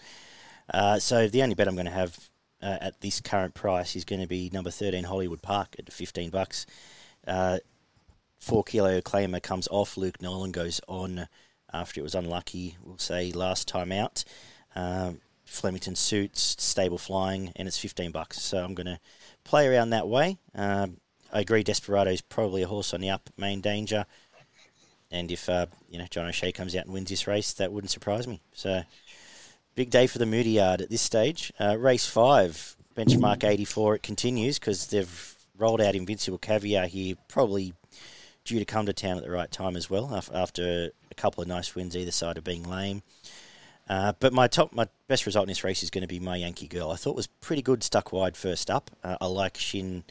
Uh, 0.73 0.99
so 0.99 1.29
the 1.29 1.43
only 1.43 1.55
bet 1.55 1.69
I'm 1.69 1.75
going 1.75 1.87
to 1.87 1.93
have 1.93 2.31
uh, 2.63 2.79
at 2.81 3.01
this 3.01 3.21
current 3.21 3.55
price 3.55 3.97
is 3.97 4.05
going 4.05 4.21
to 4.21 4.29
be 4.29 4.51
number 4.53 4.71
13 4.71 5.05
Hollywood 5.05 5.43
Park 5.43 5.77
at 5.79 5.93
15 5.93 6.31
bucks. 6.31 6.67
Uh, 7.27 7.59
four 8.39 8.65
kilo 8.65 9.01
claimer 9.01 9.43
comes 9.43 9.69
off. 9.71 9.97
Luke 9.97 10.21
Nolan 10.21 10.53
goes 10.53 10.81
on 10.89 11.29
after 11.73 12.01
it 12.01 12.03
was 12.03 12.15
unlucky, 12.15 12.77
we'll 12.83 12.99
say, 12.99 13.31
last 13.33 13.69
time 13.69 13.93
out. 13.93 14.25
Um, 14.75 15.21
Flemington 15.45 15.97
suits, 15.97 16.57
stable 16.59 16.99
flying, 16.99 17.53
and 17.57 17.67
it's 17.67 17.79
15 17.79 18.11
bucks. 18.11 18.41
So 18.41 18.63
I'm 18.63 18.75
going 18.75 18.87
to 18.87 19.01
play 19.45 19.67
around 19.67 19.91
that 19.91 20.09
way. 20.09 20.39
Um, 20.55 20.99
I 21.33 21.41
agree, 21.41 21.63
Desperado 21.63 22.11
is 22.11 22.21
probably 22.21 22.63
a 22.63 22.69
horse 22.69 22.95
on 22.95 23.01
the 23.01 23.11
up, 23.11 23.29
main 23.37 23.61
danger. 23.61 24.07
And 25.11 25.31
if 25.31 25.49
uh, 25.49 25.67
you 25.89 25.99
know 25.99 26.07
John 26.11 26.27
O'Shea 26.27 26.53
comes 26.53 26.77
out 26.77 26.85
and 26.85 26.93
wins 26.93 27.09
this 27.09 27.27
race, 27.27 27.53
that 27.55 27.73
wouldn't 27.73 27.91
surprise 27.91 28.27
me. 28.27 28.41
So 28.53 28.83
Big 29.79 29.91
day 29.91 30.09
for 30.09 30.19
the 30.19 30.27
Moody 30.27 30.51
Yard 30.51 30.81
at 30.81 30.91
this 30.91 31.01
stage. 31.01 31.53
Uh, 31.61 31.79
race 31.79 32.05
five, 32.05 32.75
benchmark 32.97 33.45
84. 33.45 33.95
It 33.95 34.03
continues 34.03 34.59
because 34.59 34.89
they've 34.89 35.37
rolled 35.57 35.81
out 35.81 35.95
Invincible 35.95 36.39
Caviar 36.39 36.89
here, 36.89 37.15
probably 37.29 37.75
due 38.45 38.59
to 38.59 38.65
come 38.65 38.87
to 38.87 38.93
town 38.93 39.19
at 39.19 39.23
the 39.23 39.31
right 39.31 39.53
time 39.53 39.77
as 39.77 39.89
well 39.89 40.13
after 40.35 40.91
a 41.09 41.15
couple 41.15 41.43
of 41.43 41.47
nice 41.47 41.77
wins 41.77 41.97
either 41.97 42.11
side 42.11 42.37
of 42.37 42.43
being 42.43 42.69
lame. 42.69 43.05
Uh, 43.89 44.15
but 44.19 44.33
my 44.33 44.49
top, 44.49 44.75
my 44.75 44.89
best 45.07 45.27
result 45.27 45.45
in 45.45 45.49
this 45.49 45.63
race 45.63 45.85
is 45.85 45.91
going 45.91 46.03
to 46.03 46.09
be 46.09 46.19
my 46.19 46.35
Yankee 46.35 46.67
Girl. 46.67 46.91
I 46.91 46.97
thought 46.97 47.15
was 47.15 47.29
pretty 47.29 47.63
good, 47.63 47.85
stuck 47.85 48.13
wide 48.13 48.37
first 48.37 48.73
up. 48.73 48.91
Uh, 49.05 49.17
I 49.21 49.27
like 49.27 49.57
Shinn 49.57 50.03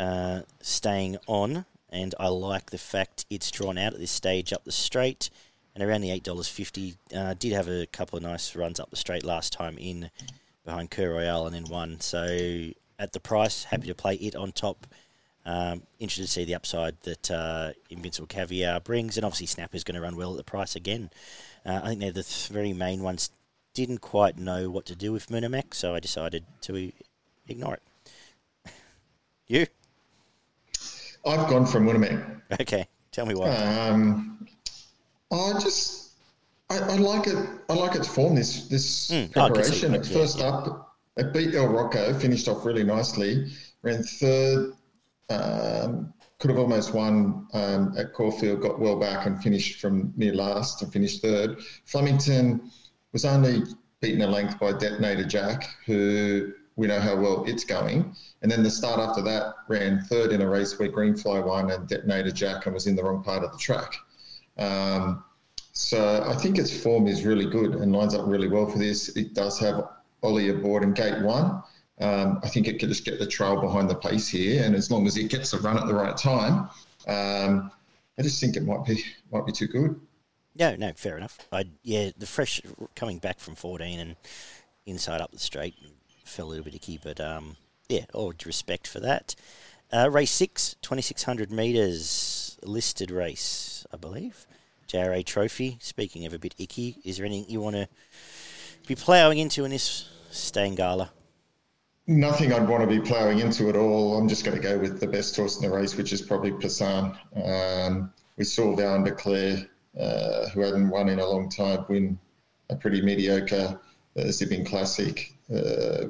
uh, 0.00 0.40
staying 0.60 1.18
on, 1.26 1.66
and 1.90 2.14
I 2.18 2.28
like 2.28 2.70
the 2.70 2.78
fact 2.78 3.26
it's 3.28 3.50
drawn 3.50 3.76
out 3.78 3.92
at 3.92 4.00
this 4.00 4.10
stage 4.10 4.52
up 4.52 4.64
the 4.64 4.72
straight 4.72 5.28
and 5.74 5.84
around 5.84 6.00
the 6.00 6.10
eight 6.10 6.24
dollars 6.24 6.48
fifty. 6.48 6.96
Uh, 7.14 7.34
did 7.38 7.52
have 7.52 7.68
a 7.68 7.86
couple 7.86 8.16
of 8.16 8.22
nice 8.22 8.56
runs 8.56 8.80
up 8.80 8.90
the 8.90 8.96
straight 8.96 9.24
last 9.24 9.52
time 9.52 9.76
in 9.78 10.10
behind 10.64 10.90
Cur 10.90 11.12
Royale 11.12 11.46
and 11.46 11.54
then 11.54 11.64
won. 11.64 12.00
So 12.00 12.70
at 12.98 13.12
the 13.12 13.20
price, 13.20 13.64
happy 13.64 13.86
to 13.88 13.94
play 13.94 14.14
it 14.14 14.34
on 14.34 14.52
top. 14.52 14.86
Um, 15.46 15.82
interested 15.98 16.26
to 16.26 16.32
see 16.32 16.44
the 16.44 16.54
upside 16.54 17.00
that 17.02 17.30
uh, 17.30 17.72
Invincible 17.88 18.26
Caviar 18.26 18.80
brings, 18.80 19.16
and 19.16 19.24
obviously 19.24 19.46
Snap 19.46 19.74
is 19.74 19.84
going 19.84 19.94
to 19.94 20.00
run 20.00 20.16
well 20.16 20.32
at 20.32 20.36
the 20.36 20.44
price 20.44 20.76
again. 20.76 21.10
Uh, 21.64 21.80
I 21.82 21.88
think 21.88 22.00
they're 22.00 22.12
the 22.12 22.22
three 22.22 22.72
main 22.72 23.02
ones. 23.02 23.30
Didn't 23.74 23.98
quite 23.98 24.38
know 24.38 24.70
what 24.70 24.86
to 24.86 24.94
do 24.94 25.12
with 25.12 25.28
Munamek, 25.28 25.74
so 25.74 25.94
I 25.94 26.00
decided 26.00 26.44
to 26.62 26.92
ignore 27.48 27.74
it. 27.74 28.72
you? 29.46 29.66
I've 31.26 31.48
gone 31.48 31.66
for 31.66 31.80
Munamek. 31.80 32.40
Okay, 32.60 32.86
tell 33.12 33.26
me 33.26 33.34
why. 33.34 33.48
Um, 33.48 34.46
I 35.32 35.52
just 35.60 36.12
I, 36.70 36.78
I, 36.78 36.96
like 36.96 37.26
it. 37.26 37.36
I 37.68 37.74
like 37.74 37.94
its 37.94 38.08
form. 38.08 38.34
This 38.34 38.68
this 38.68 39.10
mm, 39.10 39.30
preparation. 39.32 39.94
At 39.94 40.06
first 40.06 40.38
yeah. 40.38 40.48
up, 40.48 40.96
it 41.16 41.32
beat 41.32 41.54
El 41.54 41.68
Rocco. 41.68 42.14
Finished 42.18 42.48
off 42.48 42.64
really 42.64 42.84
nicely. 42.84 43.50
Ran 43.82 44.02
third. 44.02 44.72
Um, 45.28 46.12
could 46.38 46.50
have 46.50 46.58
almost 46.58 46.94
won 46.94 47.46
um, 47.52 47.94
at 47.98 48.14
Caulfield. 48.14 48.62
Got 48.62 48.80
well 48.80 48.98
back 48.98 49.26
and 49.26 49.40
finished 49.42 49.80
from 49.80 50.12
near 50.16 50.34
last 50.34 50.82
and 50.82 50.92
finished 50.92 51.22
third. 51.22 51.58
Flemington 51.84 52.70
was 53.12 53.24
only 53.24 53.62
beaten 54.00 54.22
a 54.22 54.26
length 54.26 54.58
by 54.58 54.72
Detonator 54.72 55.24
Jack, 55.24 55.68
who 55.84 56.52
we 56.76 56.86
know 56.86 57.00
how 57.00 57.16
well 57.16 57.44
it's 57.46 57.64
going. 57.64 58.14
And 58.42 58.50
then 58.50 58.62
the 58.62 58.70
start 58.70 59.00
after 59.00 59.22
that 59.22 59.54
ran 59.68 60.00
third 60.02 60.32
in 60.32 60.40
a 60.40 60.48
race 60.48 60.78
where 60.78 60.88
Greenfly 60.88 61.44
won 61.44 61.70
and 61.70 61.86
Detonator 61.86 62.30
Jack 62.30 62.66
and 62.66 62.74
was 62.74 62.86
in 62.86 62.96
the 62.96 63.02
wrong 63.02 63.22
part 63.22 63.44
of 63.44 63.52
the 63.52 63.58
track. 63.58 63.94
Um, 64.56 65.24
so 65.72 66.24
I 66.26 66.34
think 66.34 66.58
its 66.58 66.82
form 66.82 67.06
is 67.06 67.24
really 67.24 67.46
good 67.46 67.74
and 67.74 67.92
lines 67.92 68.14
up 68.14 68.26
really 68.26 68.48
well 68.48 68.66
for 68.66 68.78
this. 68.78 69.08
It 69.16 69.34
does 69.34 69.58
have 69.60 69.88
Ollie 70.22 70.50
aboard 70.50 70.82
in 70.82 70.92
gate 70.92 71.20
one. 71.22 71.62
Um, 72.00 72.40
I 72.42 72.48
think 72.48 72.66
it 72.66 72.78
could 72.78 72.88
just 72.88 73.04
get 73.04 73.18
the 73.18 73.26
trail 73.26 73.60
behind 73.60 73.90
the 73.90 73.94
pace 73.94 74.28
here, 74.28 74.64
and 74.64 74.74
as 74.74 74.90
long 74.90 75.06
as 75.06 75.18
it 75.18 75.28
gets 75.28 75.50
the 75.50 75.58
run 75.58 75.76
at 75.76 75.86
the 75.86 75.94
right 75.94 76.16
time, 76.16 76.70
um, 77.06 77.70
I 78.18 78.22
just 78.22 78.40
think 78.40 78.56
it 78.56 78.64
might 78.64 78.86
be 78.86 79.04
might 79.30 79.44
be 79.44 79.52
too 79.52 79.66
good. 79.66 80.00
No, 80.56 80.76
no, 80.76 80.92
fair 80.94 81.18
enough. 81.18 81.46
I 81.52 81.64
yeah, 81.82 82.10
the 82.16 82.26
fresh 82.26 82.62
coming 82.96 83.18
back 83.18 83.38
from 83.38 83.54
fourteen 83.54 84.00
and 84.00 84.16
inside 84.86 85.20
up 85.20 85.30
the 85.30 85.38
straight 85.38 85.74
fell 86.24 86.46
a 86.46 86.50
little 86.50 86.64
bit 86.64 86.74
icky, 86.74 86.98
but 87.02 87.20
um, 87.20 87.56
yeah, 87.88 88.04
all 88.14 88.32
respect 88.44 88.86
for 88.86 89.00
that. 89.00 89.34
Uh, 89.92 90.08
race 90.10 90.30
six, 90.30 90.76
2600 90.82 91.50
metres, 91.50 92.58
listed 92.62 93.10
race, 93.10 93.84
I 93.92 93.96
believe. 93.96 94.46
JRA 94.88 95.24
Trophy. 95.24 95.78
Speaking 95.80 96.26
of 96.26 96.34
a 96.34 96.38
bit 96.38 96.54
icky, 96.58 96.96
is 97.04 97.16
there 97.16 97.26
anything 97.26 97.50
you 97.50 97.60
want 97.60 97.76
to 97.76 97.88
be 98.86 98.94
ploughing 98.94 99.38
into 99.38 99.64
in 99.64 99.70
this 99.70 100.08
Stangala? 100.30 101.10
Nothing 102.06 102.52
I'd 102.52 102.68
want 102.68 102.88
to 102.88 102.88
be 102.88 103.00
ploughing 103.00 103.38
into 103.38 103.68
at 103.68 103.76
all. 103.76 104.16
I'm 104.16 104.28
just 104.28 104.44
going 104.44 104.56
to 104.56 104.62
go 104.62 104.78
with 104.78 104.98
the 104.98 105.06
best 105.06 105.36
horse 105.36 105.60
in 105.60 105.70
the 105.70 105.76
race, 105.76 105.96
which 105.96 106.12
is 106.12 106.22
probably 106.22 106.50
Pasan. 106.50 107.16
Um, 107.36 108.12
we 108.36 108.44
saw 108.44 108.74
Val 108.74 109.04
de 109.04 109.12
Clare, 109.12 109.58
uh, 109.98 110.48
who 110.48 110.60
hadn't 110.62 110.90
won 110.90 111.08
in 111.08 111.20
a 111.20 111.26
long 111.26 111.48
time, 111.48 111.84
win 111.88 112.18
a 112.68 112.74
pretty 112.74 113.00
mediocre 113.00 113.78
uh, 114.16 114.30
Zipping 114.30 114.64
Classic. 114.64 115.32
Uh, 115.52 116.08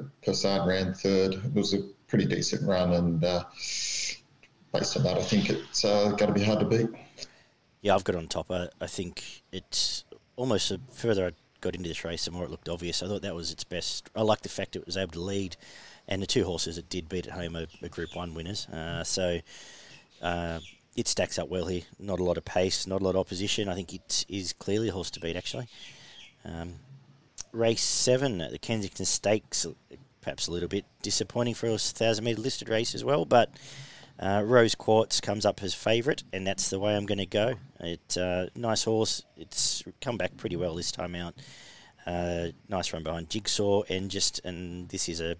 ran 0.65 0.93
third. 0.93 1.33
It 1.33 1.53
was 1.53 1.73
a 1.73 1.79
pretty 2.07 2.25
decent 2.25 2.67
run, 2.67 2.93
and 2.93 3.23
uh, 3.23 3.43
based 4.73 4.97
on 4.97 5.03
that, 5.03 5.17
I 5.17 5.23
think 5.23 5.49
it's 5.49 5.83
uh, 5.83 6.09
going 6.09 6.27
to 6.27 6.33
be 6.33 6.43
hard 6.43 6.59
to 6.59 6.65
beat. 6.65 6.89
Yeah, 7.81 7.95
I've 7.95 8.03
got 8.03 8.15
on 8.15 8.27
top. 8.27 8.51
I, 8.51 8.69
I 8.79 8.87
think 8.87 9.43
it's 9.51 10.03
almost 10.35 10.71
a, 10.71 10.79
further 10.91 11.27
I 11.27 11.31
got 11.61 11.75
into 11.75 11.89
this 11.89 12.03
race, 12.03 12.25
the 12.25 12.31
more 12.31 12.45
it 12.45 12.51
looked 12.51 12.69
obvious. 12.69 13.01
I 13.01 13.07
thought 13.07 13.23
that 13.23 13.33
was 13.33 13.51
its 13.51 13.63
best. 13.63 14.09
I 14.15 14.21
like 14.21 14.41
the 14.41 14.49
fact 14.49 14.75
it 14.75 14.85
was 14.85 14.97
able 14.97 15.13
to 15.13 15.21
lead, 15.21 15.57
and 16.07 16.21
the 16.21 16.27
two 16.27 16.43
horses 16.43 16.77
it 16.77 16.89
did 16.89 17.09
beat 17.09 17.27
at 17.27 17.33
home 17.33 17.55
are, 17.55 17.67
are 17.81 17.89
Group 17.89 18.15
One 18.15 18.35
winners. 18.35 18.67
Uh, 18.67 19.03
so 19.03 19.39
uh, 20.21 20.59
it 20.95 21.07
stacks 21.07 21.39
up 21.39 21.49
well 21.49 21.65
here. 21.65 21.81
Not 21.99 22.19
a 22.19 22.23
lot 22.23 22.37
of 22.37 22.45
pace, 22.45 22.85
not 22.85 23.01
a 23.01 23.03
lot 23.03 23.15
of 23.15 23.21
opposition. 23.21 23.69
I 23.69 23.73
think 23.73 23.93
it 23.93 24.25
is 24.29 24.53
clearly 24.53 24.89
a 24.89 24.91
horse 24.91 25.09
to 25.11 25.19
beat 25.19 25.35
actually. 25.35 25.67
Um, 26.45 26.75
race 27.51 27.83
seven, 27.83 28.41
at 28.41 28.51
the 28.51 28.59
Kensington 28.59 29.05
Stakes, 29.05 29.65
perhaps 30.21 30.47
a 30.47 30.51
little 30.51 30.69
bit 30.69 30.85
disappointing 31.01 31.53
for 31.53 31.67
a 31.67 31.77
thousand 31.77 32.25
metre 32.25 32.41
listed 32.41 32.69
race 32.69 32.95
as 32.95 33.03
well, 33.03 33.25
but. 33.25 33.51
Uh, 34.19 34.43
Rose 34.45 34.75
Quartz 34.75 35.19
comes 35.19 35.47
up 35.47 35.63
as 35.63 35.73
favourite, 35.73 36.21
and 36.31 36.45
that's 36.45 36.69
the 36.69 36.77
way 36.77 36.95
I'm 36.95 37.07
going 37.07 37.17
to 37.17 37.25
go. 37.25 37.55
It's 37.79 38.17
uh, 38.17 38.49
nice 38.55 38.83
horse. 38.83 39.23
It's 39.35 39.83
come 39.99 40.17
back 40.17 40.37
pretty 40.37 40.55
well 40.55 40.75
this 40.75 40.91
time 40.91 41.15
out. 41.15 41.33
Uh, 42.05 42.47
nice 42.69 42.93
run 42.93 43.03
behind 43.03 43.29
Jigsaw, 43.29 43.83
and 43.89 44.11
just 44.11 44.39
and 44.43 44.89
this 44.89 45.09
is 45.09 45.21
a 45.21 45.37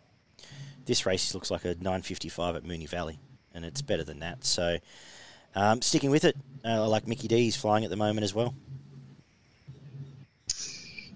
this 0.86 1.06
race 1.06 1.34
looks 1.34 1.52
like 1.52 1.66
a 1.66 1.76
9:55 1.76 2.56
at 2.56 2.64
Moonee 2.64 2.90
Valley, 2.90 3.20
and 3.54 3.66
it's 3.66 3.82
better 3.82 4.04
than 4.04 4.20
that. 4.20 4.46
So 4.46 4.78
um, 5.56 5.82
sticking 5.82 6.12
with 6.12 6.26
it, 6.26 6.36
uh, 6.64 6.84
I 6.84 6.88
like 6.88 7.08
Mickey 7.08 7.28
D. 7.28 7.38
He's 7.38 7.56
flying 7.56 7.84
at 7.84 7.90
the 7.90 7.98
moment 7.98 8.24
as 8.24 8.34
well. 8.34 8.54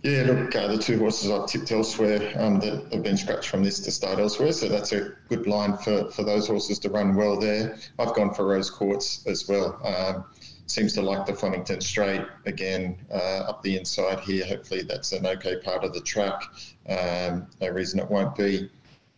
Yeah, 0.06 0.22
look, 0.22 0.56
uh, 0.56 0.68
the 0.68 0.78
two 0.78 1.00
horses 1.00 1.32
I've 1.32 1.48
tipped 1.48 1.72
elsewhere 1.72 2.32
um, 2.36 2.60
that 2.60 2.94
have 2.94 3.02
been 3.02 3.18
scratched 3.18 3.50
from 3.50 3.64
this 3.64 3.80
to 3.80 3.90
start 3.90 4.20
elsewhere, 4.20 4.52
so 4.52 4.70
that's 4.70 4.92
a 4.92 5.14
good 5.30 5.48
line 5.48 5.78
for, 5.78 6.12
for 6.12 6.22
those 6.22 6.48
horses 6.48 6.78
to 6.80 6.92
run 6.92 7.16
well 7.16 7.40
there. 7.40 7.76
I've 7.98 8.14
gone 8.14 8.32
for 8.32 8.46
Rose 8.46 8.70
Quartz 8.70 9.26
as 9.26 9.50
well. 9.50 9.82
Um, 9.84 10.26
seems 10.68 10.94
to 10.94 11.02
like 11.02 11.26
the 11.26 11.34
Flemington 11.34 11.82
Straight 11.82 12.22
again 12.46 12.98
uh, 13.12 13.50
up 13.50 13.64
the 13.64 13.78
inside 13.78 14.20
here. 14.20 14.46
Hopefully, 14.46 14.84
that's 14.84 15.12
an 15.12 15.26
okay 15.26 15.56
part 15.58 15.84
of 15.84 15.92
the 15.92 16.02
track. 16.02 16.40
Um, 16.88 17.48
no 17.60 17.70
reason 17.70 18.00
it 18.00 18.08
won't 18.08 18.36
be. 18.36 18.70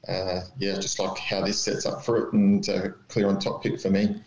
Uh, 0.07 0.39
yeah, 0.57 0.79
just 0.79 0.99
like 0.99 1.17
how 1.17 1.41
this 1.41 1.59
sets 1.59 1.85
up 1.85 2.05
for 2.05 2.27
it, 2.27 2.33
and 2.33 2.69
uh, 2.69 2.87
clear 3.09 3.27
on 3.27 3.39
top 3.39 3.61
pick 3.61 3.81
for 3.81 3.89
me. 3.89 4.23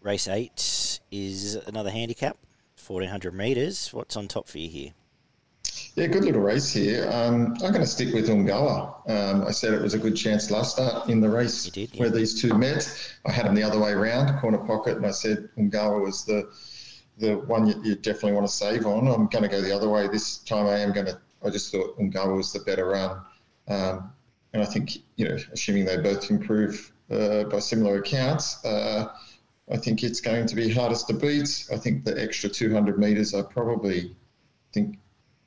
Race 0.00 0.28
eight 0.28 1.00
is 1.10 1.56
another 1.66 1.90
handicap, 1.90 2.36
fourteen 2.76 3.10
hundred 3.10 3.34
metres. 3.34 3.92
What's 3.92 4.16
on 4.16 4.28
top 4.28 4.46
for 4.46 4.58
you 4.58 4.68
here? 4.68 4.92
Yeah, 5.94 6.06
good 6.06 6.24
little 6.24 6.40
race 6.40 6.72
here. 6.72 7.06
Um, 7.12 7.52
I'm 7.62 7.70
going 7.70 7.80
to 7.80 7.86
stick 7.86 8.14
with 8.14 8.28
Ungawa. 8.28 9.10
Um, 9.10 9.46
I 9.46 9.50
said 9.50 9.74
it 9.74 9.82
was 9.82 9.92
a 9.92 9.98
good 9.98 10.16
chance 10.16 10.50
last 10.50 10.76
start 10.76 11.10
in 11.10 11.20
the 11.20 11.28
race 11.28 11.64
did, 11.66 11.94
yeah. 11.94 12.00
where 12.00 12.10
these 12.10 12.40
two 12.40 12.54
met. 12.54 12.88
I 13.26 13.32
had 13.32 13.44
them 13.44 13.54
the 13.54 13.62
other 13.62 13.78
way 13.78 13.92
around, 13.92 14.40
corner 14.40 14.58
pocket, 14.58 14.96
and 14.96 15.04
I 15.04 15.10
said 15.10 15.50
Ungawa 15.58 16.00
was 16.02 16.24
the 16.24 16.50
the 17.18 17.34
one 17.40 17.66
you, 17.66 17.74
you, 17.84 17.94
definitely 17.94 18.32
want 18.32 18.46
to 18.46 18.52
save 18.52 18.86
on. 18.86 19.06
I'm 19.06 19.26
going 19.26 19.42
to 19.42 19.48
go 19.48 19.60
the 19.60 19.74
other 19.74 19.90
way 19.90 20.08
this 20.08 20.38
time. 20.38 20.66
I 20.66 20.78
am 20.78 20.92
going 20.92 21.06
to. 21.06 21.20
I 21.44 21.50
just 21.50 21.70
thought 21.70 21.98
Ungawa 21.98 22.36
was 22.36 22.54
the 22.54 22.60
better 22.60 22.86
run, 22.86 23.20
um, 23.68 24.12
and 24.54 24.62
I 24.62 24.64
think 24.64 24.96
you 25.16 25.28
know, 25.28 25.36
assuming 25.52 25.84
they 25.84 25.98
both 25.98 26.30
improve 26.30 26.90
uh, 27.10 27.44
by 27.44 27.58
similar 27.58 27.98
accounts. 27.98 28.64
Uh, 28.64 29.12
I 29.70 29.76
think 29.76 30.02
it's 30.02 30.22
going 30.22 30.46
to 30.46 30.56
be 30.56 30.72
hardest 30.72 31.06
to 31.08 31.14
beat. 31.14 31.66
I 31.70 31.76
think 31.76 32.04
the 32.04 32.20
extra 32.20 32.48
200 32.48 32.98
metres, 32.98 33.34
I 33.34 33.42
probably 33.42 34.16
think 34.72 34.98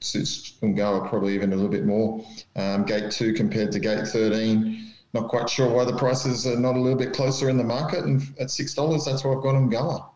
suits 0.06 0.54
Ungawa 0.62 1.10
probably 1.10 1.34
even 1.34 1.52
a 1.54 1.56
little 1.56 1.72
bit 1.72 1.86
more. 1.86 2.26
Um, 2.56 2.86
gate 2.86 3.12
two 3.12 3.34
compared 3.34 3.72
to 3.74 3.80
gate 3.80 4.08
13. 4.08 4.94
Not 5.14 5.30
quite 5.30 5.50
sure 5.50 5.70
why 5.70 5.86
the 5.86 5.96
prices 5.96 6.46
are 6.46 6.60
not 6.60 6.76
a 6.76 6.80
little 6.80 6.98
bit 6.98 7.14
closer 7.14 7.50
in 7.50 7.58
the 7.58 7.64
market. 7.64 8.04
And 8.04 8.22
at 8.40 8.48
$6, 8.48 9.06
that's 9.06 9.24
why 9.24 9.34
I've 9.34 9.42
gone 9.42 9.70
Ungawa. 9.70 10.10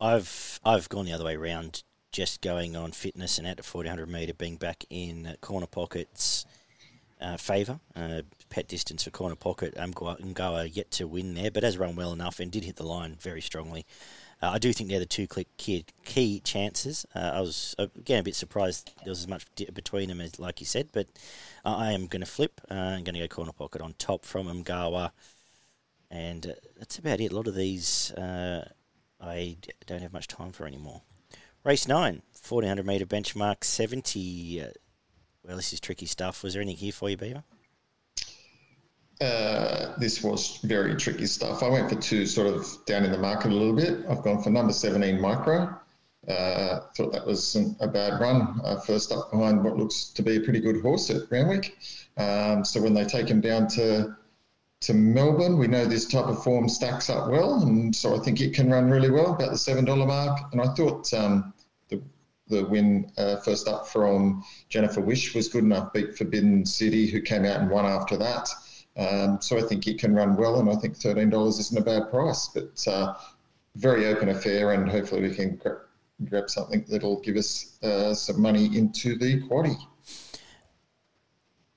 I've, 0.00 0.60
I've 0.64 0.88
gone 0.88 1.06
the 1.06 1.12
other 1.12 1.24
way 1.24 1.36
around, 1.36 1.82
just 2.12 2.40
going 2.40 2.76
on 2.76 2.92
fitness 2.92 3.38
and 3.38 3.46
at 3.46 3.56
the 3.56 3.62
1400 3.62 4.08
metre 4.08 4.34
being 4.34 4.56
back 4.56 4.84
in 4.90 5.36
corner 5.40 5.66
pockets. 5.66 6.46
Uh, 7.20 7.36
favour. 7.36 7.80
Uh, 7.96 8.22
pet 8.50 8.68
distance 8.68 9.04
for 9.04 9.10
corner 9.10 9.34
pocket. 9.34 9.74
Ungawa 9.76 10.68
yet 10.70 10.90
to 10.92 11.06
win 11.06 11.34
there, 11.34 11.50
but 11.50 11.62
has 11.62 11.78
run 11.78 11.96
well 11.96 12.12
enough 12.12 12.38
and 12.38 12.52
did 12.52 12.64
hit 12.64 12.76
the 12.76 12.84
line 12.84 13.16
very 13.18 13.40
strongly. 13.40 13.86
Uh, 14.44 14.50
I 14.50 14.58
do 14.58 14.72
think 14.74 14.90
they're 14.90 14.98
the 14.98 15.06
two 15.06 15.26
key, 15.56 15.86
key 16.04 16.40
chances. 16.40 17.06
Uh, 17.14 17.32
I 17.34 17.40
was 17.40 17.74
again 17.78 18.20
a 18.20 18.22
bit 18.22 18.34
surprised 18.34 18.92
there 19.02 19.10
was 19.10 19.20
as 19.20 19.28
much 19.28 19.46
between 19.72 20.08
them 20.08 20.20
as 20.20 20.38
like 20.38 20.60
you 20.60 20.66
said, 20.66 20.90
but 20.92 21.06
I 21.64 21.92
am 21.92 22.08
going 22.08 22.20
to 22.20 22.26
flip. 22.26 22.60
Uh, 22.70 22.74
I'm 22.74 23.04
going 23.04 23.14
to 23.14 23.20
go 23.20 23.28
corner 23.28 23.52
pocket 23.52 23.80
on 23.80 23.94
top 23.94 24.26
from 24.26 24.48
Mgawa, 24.48 25.12
and 26.10 26.46
uh, 26.46 26.52
that's 26.78 26.98
about 26.98 27.20
it. 27.20 27.32
A 27.32 27.34
lot 27.34 27.46
of 27.46 27.54
these 27.54 28.12
uh, 28.12 28.68
I 29.18 29.56
don't 29.86 30.02
have 30.02 30.12
much 30.12 30.28
time 30.28 30.52
for 30.52 30.66
anymore. 30.66 31.00
Race 31.64 31.88
9, 31.88 32.20
1400 32.46 32.84
metre 32.84 33.06
benchmark, 33.06 33.64
70. 33.64 34.60
Uh, 34.60 34.66
well, 35.42 35.56
this 35.56 35.72
is 35.72 35.80
tricky 35.80 36.04
stuff. 36.04 36.42
Was 36.42 36.52
there 36.52 36.60
anything 36.60 36.80
here 36.80 36.92
for 36.92 37.08
you, 37.08 37.16
Beaver? 37.16 37.44
Uh, 39.20 39.96
this 39.98 40.22
was 40.22 40.58
very 40.64 40.96
tricky 40.96 41.26
stuff. 41.26 41.62
I 41.62 41.68
went 41.68 41.88
for 41.88 41.96
two 41.96 42.26
sort 42.26 42.48
of 42.48 42.66
down 42.86 43.04
in 43.04 43.12
the 43.12 43.18
market 43.18 43.52
a 43.52 43.54
little 43.54 43.74
bit. 43.74 44.04
I've 44.08 44.22
gone 44.22 44.42
for 44.42 44.50
number 44.50 44.72
17 44.72 45.20
micro. 45.20 45.78
Uh, 46.28 46.80
thought 46.96 47.12
that 47.12 47.26
was 47.26 47.56
a 47.80 47.86
bad 47.86 48.20
run. 48.20 48.60
Uh, 48.64 48.80
first 48.80 49.12
up 49.12 49.30
behind 49.30 49.62
what 49.62 49.76
looks 49.76 50.06
to 50.06 50.22
be 50.22 50.36
a 50.36 50.40
pretty 50.40 50.60
good 50.60 50.80
horse 50.80 51.10
at 51.10 51.30
Randwick. 51.30 51.76
Um, 52.16 52.64
so 52.64 52.80
when 52.80 52.94
they 52.94 53.04
take 53.04 53.28
him 53.28 53.40
down 53.40 53.68
to 53.68 54.16
to 54.80 54.92
Melbourne, 54.92 55.58
we 55.58 55.66
know 55.66 55.86
this 55.86 56.06
type 56.06 56.26
of 56.26 56.42
form 56.42 56.68
stacks 56.68 57.08
up 57.08 57.30
well, 57.30 57.62
and 57.62 57.94
so 57.94 58.14
I 58.14 58.18
think 58.18 58.42
it 58.42 58.52
can 58.52 58.70
run 58.70 58.90
really 58.90 59.10
well, 59.10 59.34
about 59.34 59.50
the 59.50 59.58
seven 59.58 59.84
dollar 59.84 60.06
mark. 60.06 60.52
And 60.52 60.60
I 60.60 60.74
thought 60.74 61.12
um, 61.14 61.54
the 61.88 62.02
the 62.48 62.64
win 62.64 63.10
uh, 63.16 63.36
first 63.36 63.68
up 63.68 63.88
from 63.88 64.44
Jennifer 64.68 65.00
Wish 65.00 65.34
was 65.34 65.48
good 65.48 65.64
enough. 65.64 65.92
Beat 65.92 66.16
Forbidden 66.16 66.66
City, 66.66 67.06
who 67.06 67.20
came 67.20 67.44
out 67.44 67.60
and 67.60 67.70
won 67.70 67.86
after 67.86 68.16
that. 68.18 68.48
Um, 68.96 69.40
so 69.40 69.58
I 69.58 69.62
think 69.62 69.86
it 69.86 69.98
can 69.98 70.14
run 70.14 70.36
well, 70.36 70.60
and 70.60 70.70
I 70.70 70.76
think 70.76 70.96
thirteen 70.96 71.30
dollars 71.30 71.58
isn't 71.58 71.78
a 71.78 71.84
bad 71.84 72.10
price. 72.10 72.48
But 72.48 72.86
uh, 72.86 73.14
very 73.76 74.06
open 74.06 74.28
affair, 74.28 74.72
and 74.72 74.88
hopefully 74.88 75.22
we 75.22 75.34
can 75.34 75.56
gra- 75.56 75.80
grab 76.24 76.48
something 76.48 76.84
that'll 76.88 77.20
give 77.20 77.36
us 77.36 77.78
uh, 77.82 78.14
some 78.14 78.40
money 78.40 78.76
into 78.76 79.16
the 79.16 79.42
quaddy. 79.42 79.76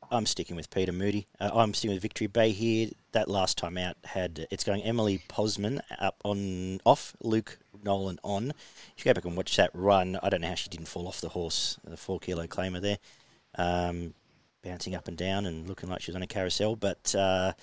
I'm 0.10 0.26
sticking 0.26 0.56
with 0.56 0.70
Peter 0.70 0.94
Moody. 0.94 1.28
Uh, 1.40 1.50
I'm 1.54 1.74
sticking 1.74 1.96
with 1.96 2.02
Victory 2.02 2.28
Bay 2.28 2.52
here. 2.52 2.90
That 3.12 3.30
last 3.30 3.58
time 3.58 3.78
out 3.78 3.98
had 4.06 4.48
it's 4.52 4.64
going 4.64 4.82
Emily 4.84 5.22
Pozman 5.28 5.82
up 6.00 6.16
on 6.24 6.80
off, 6.86 7.16
Luke 7.22 7.58
Nolan 7.84 8.20
on. 8.24 8.52
If 8.96 9.06
you 9.06 9.06
go 9.06 9.14
back 9.16 9.26
and 9.26 9.36
watch 9.36 9.56
that 9.58 9.72
run, 9.74 10.18
I 10.22 10.30
don't 10.30 10.42
know 10.42 10.48
how 10.50 10.56
she 10.56 10.70
didn't 10.70 10.88
fall 10.88 11.08
off 11.08 11.20
the 11.20 11.30
horse, 11.30 11.80
the 11.84 11.98
four 11.98 12.20
kilo 12.20 12.48
claimer 12.48 12.80
there. 12.80 13.00
Um, 13.56 14.14
bouncing 14.68 14.96
up 14.96 15.08
and 15.08 15.18
down 15.18 15.46
and 15.46 15.68
looking 15.68 15.90
like 15.90 16.02
she 16.02 16.12
was 16.12 16.16
on 16.16 16.22
a 16.22 16.28
carousel. 16.28 16.76
But 16.76 17.16
uh, 17.16 17.54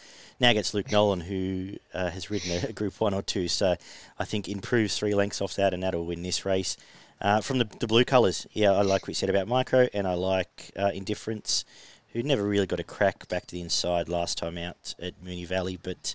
now 0.40 0.52
gets 0.52 0.74
Luke 0.74 0.90
Nolan, 0.90 1.20
who 1.20 1.76
uh, 1.92 2.10
has 2.10 2.30
ridden 2.30 2.64
a, 2.64 2.72
Group 2.72 3.00
One 3.00 3.14
or 3.14 3.22
two. 3.22 3.48
So 3.48 3.76
I 4.18 4.24
think 4.24 4.48
improves 4.48 4.98
three 4.98 5.14
lengths 5.14 5.40
off 5.40 5.56
that, 5.56 5.74
and 5.74 5.82
that'll 5.82 6.06
win 6.06 6.22
this 6.22 6.44
race. 6.44 6.76
Uh, 7.20 7.40
from 7.40 7.58
the, 7.58 7.68
the 7.78 7.86
blue 7.86 8.04
colours, 8.04 8.46
yeah, 8.52 8.72
I 8.72 8.82
like 8.82 9.02
what 9.02 9.08
you 9.08 9.14
said 9.14 9.30
about 9.30 9.48
Micro, 9.48 9.88
and 9.94 10.06
I 10.06 10.14
like 10.14 10.72
uh, 10.76 10.90
Indifference, 10.92 11.64
who 12.12 12.22
never 12.22 12.42
really 12.42 12.66
got 12.66 12.80
a 12.80 12.84
crack 12.84 13.28
back 13.28 13.46
to 13.46 13.54
the 13.54 13.60
inside 13.60 14.08
last 14.08 14.36
time 14.36 14.58
out 14.58 14.94
at 15.00 15.22
Moonee 15.24 15.46
Valley, 15.46 15.78
but 15.82 16.14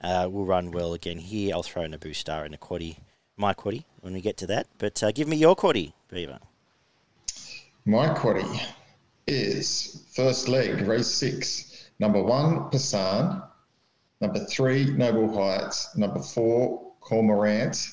uh, 0.00 0.28
will 0.30 0.44
run 0.44 0.70
well 0.70 0.92
again 0.92 1.18
here. 1.18 1.54
I'll 1.54 1.62
throw 1.62 1.82
in 1.82 1.94
a 1.94 1.98
boost 1.98 2.20
star 2.20 2.44
in 2.44 2.54
a 2.54 2.58
quaddy, 2.58 2.98
my 3.36 3.54
quaddy, 3.54 3.84
when 4.00 4.12
we 4.12 4.20
get 4.20 4.36
to 4.38 4.46
that. 4.48 4.66
But 4.78 5.02
uh, 5.02 5.12
give 5.12 5.28
me 5.28 5.36
your 5.36 5.56
quaddy, 5.56 5.92
Beaver. 6.10 6.38
My 7.86 8.08
quaddy 8.08 8.64
is 9.26 10.06
first 10.14 10.48
leg, 10.48 10.86
race 10.86 11.08
six. 11.08 11.90
Number 11.98 12.22
one, 12.22 12.70
Passan. 12.70 13.42
Number 14.20 14.44
three, 14.46 14.86
Noble 14.86 15.32
Heights. 15.34 15.96
Number 15.96 16.20
four, 16.20 16.92
Cormorant. 17.00 17.88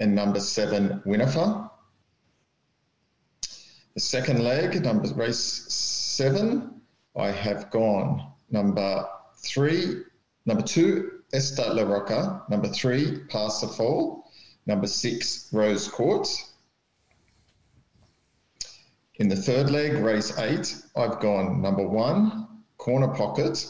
And 0.00 0.14
number 0.14 0.40
seven, 0.40 1.02
Winifred. 1.04 1.68
The 3.94 4.00
second 4.00 4.42
leg, 4.42 4.82
number 4.82 5.12
race 5.14 5.38
seven, 5.38 6.80
I 7.14 7.30
have 7.30 7.70
gone 7.70 8.32
number 8.50 9.06
three, 9.36 10.02
number 10.46 10.62
two, 10.62 11.22
Esta 11.34 11.72
La 11.72 11.82
Roca, 11.82 12.42
number 12.48 12.68
three, 12.68 13.18
Parsifal, 13.28 14.24
number 14.66 14.86
six, 14.86 15.50
Rose 15.52 15.88
Quartz. 15.88 16.51
In 19.22 19.28
the 19.28 19.36
third 19.36 19.70
leg, 19.70 19.92
race 20.02 20.36
eight, 20.36 20.82
I've 20.96 21.20
gone 21.20 21.62
number 21.62 21.86
one, 21.86 22.64
Corner 22.76 23.06
Pocket, 23.06 23.64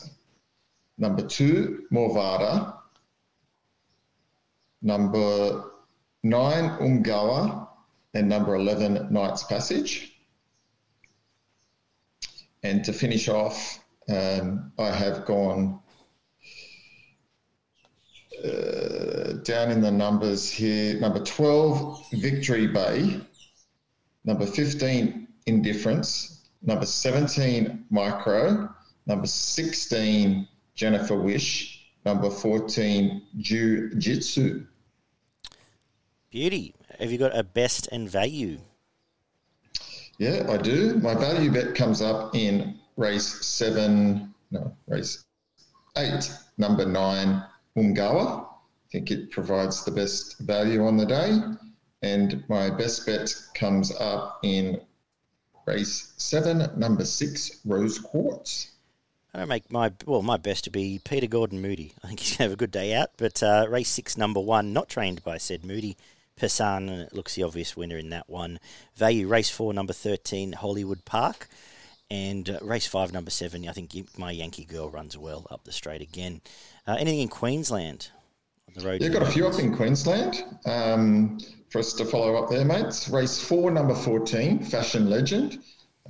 number 0.96 1.20
two, 1.26 1.84
Morvada, 1.92 2.78
number 4.80 5.72
nine, 6.22 6.70
Umgawa, 6.78 7.68
and 8.14 8.30
number 8.30 8.54
11, 8.54 9.08
Knight's 9.10 9.42
Passage. 9.42 10.16
And 12.62 12.82
to 12.86 12.94
finish 12.94 13.28
off, 13.28 13.84
um, 14.08 14.72
I 14.78 14.88
have 14.88 15.26
gone 15.26 15.80
uh, 18.42 19.32
down 19.44 19.70
in 19.70 19.82
the 19.82 19.92
numbers 19.92 20.50
here. 20.50 20.98
Number 20.98 21.22
12, 21.22 22.06
Victory 22.12 22.68
Bay. 22.68 23.20
Number 24.24 24.46
15, 24.46 25.28
Indifference. 25.46 26.48
Number 26.62 26.86
17, 26.86 27.86
Micro. 27.90 28.68
Number 29.06 29.26
16, 29.26 30.48
Jennifer 30.74 31.16
Wish. 31.16 31.86
Number 32.04 32.30
14, 32.30 33.22
Jiu 33.38 33.94
Jitsu. 33.96 34.66
Beauty. 36.30 36.74
Have 36.98 37.12
you 37.12 37.18
got 37.18 37.36
a 37.36 37.42
best 37.42 37.88
and 37.92 38.08
value? 38.08 38.58
Yeah, 40.18 40.46
I 40.48 40.56
do. 40.56 40.94
My 40.96 41.14
value 41.14 41.50
bet 41.50 41.74
comes 41.74 42.00
up 42.00 42.34
in 42.34 42.78
race 42.96 43.44
seven, 43.44 44.32
no, 44.50 44.76
race 44.86 45.24
eight, 45.96 46.32
number 46.58 46.86
nine, 46.86 47.44
Umgawa. 47.76 48.44
I 48.44 48.88
think 48.90 49.10
it 49.10 49.30
provides 49.30 49.84
the 49.84 49.90
best 49.90 50.38
value 50.40 50.84
on 50.86 50.96
the 50.96 51.06
day. 51.06 51.40
And 52.02 52.44
my 52.48 52.68
best 52.70 53.06
bet 53.06 53.34
comes 53.54 53.92
up 53.96 54.40
in 54.42 54.80
race 55.66 56.12
seven, 56.16 56.68
number 56.76 57.04
six, 57.04 57.60
Rose 57.64 57.98
Quartz. 57.98 58.70
I 59.34 59.44
make 59.46 59.70
my 59.72 59.92
well, 60.04 60.22
my 60.22 60.36
best 60.36 60.64
to 60.64 60.70
be 60.70 61.00
Peter 61.02 61.26
Gordon 61.26 61.62
Moody. 61.62 61.94
I 62.04 62.08
think 62.08 62.20
he's 62.20 62.36
gonna 62.36 62.50
have 62.50 62.54
a 62.54 62.60
good 62.60 62.70
day 62.70 62.94
out. 62.94 63.10
But 63.16 63.42
uh, 63.42 63.66
race 63.68 63.88
six, 63.88 64.16
number 64.16 64.40
one, 64.40 64.72
not 64.72 64.88
trained 64.88 65.24
by 65.24 65.38
said 65.38 65.64
Moody, 65.64 65.96
and 66.40 66.90
it 66.90 67.14
looks 67.14 67.34
the 67.34 67.44
obvious 67.44 67.76
winner 67.76 67.96
in 67.96 68.10
that 68.10 68.28
one. 68.28 68.58
Value 68.96 69.28
race 69.28 69.50
four, 69.50 69.72
number 69.72 69.92
13, 69.92 70.54
Hollywood 70.54 71.04
Park. 71.04 71.48
And 72.10 72.50
uh, 72.50 72.58
race 72.60 72.86
five, 72.86 73.12
number 73.12 73.30
seven, 73.30 73.66
I 73.68 73.72
think 73.72 74.18
my 74.18 74.32
Yankee 74.32 74.66
girl 74.66 74.90
runs 74.90 75.16
well 75.16 75.46
up 75.50 75.64
the 75.64 75.72
straight 75.72 76.02
again. 76.02 76.42
Uh, 76.86 76.96
anything 76.98 77.20
in 77.20 77.28
Queensland 77.28 78.10
the 78.74 78.86
road? 78.86 79.02
Yeah, 79.02 79.08
got 79.08 79.22
a 79.22 79.30
few 79.30 79.46
up 79.46 79.58
in 79.58 79.74
Queensland. 79.74 80.44
Um, 80.66 81.38
for 81.70 81.78
us 81.78 81.92
to 81.94 82.04
follow 82.04 82.36
up 82.36 82.50
there, 82.50 82.64
mates. 82.64 83.08
Race 83.08 83.42
four, 83.42 83.70
number 83.70 83.94
14, 83.94 84.62
Fashion 84.64 85.08
Legend. 85.08 85.58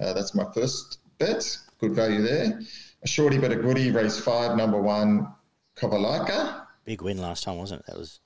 Uh, 0.00 0.12
that's 0.12 0.34
my 0.34 0.44
first 0.52 0.98
bet. 1.18 1.56
Good 1.78 1.92
value 1.92 2.22
there. 2.22 2.60
A 3.02 3.08
shorty 3.08 3.38
but 3.38 3.52
a 3.52 3.56
goodie, 3.56 3.90
race 3.90 4.18
five, 4.18 4.56
number 4.56 4.80
one, 4.80 5.32
Kovalaka. 5.76 6.66
Big 6.84 7.02
win 7.02 7.18
last 7.18 7.44
time, 7.44 7.58
wasn't 7.58 7.80
it? 7.80 7.86
That 7.86 7.98
was 7.98 8.20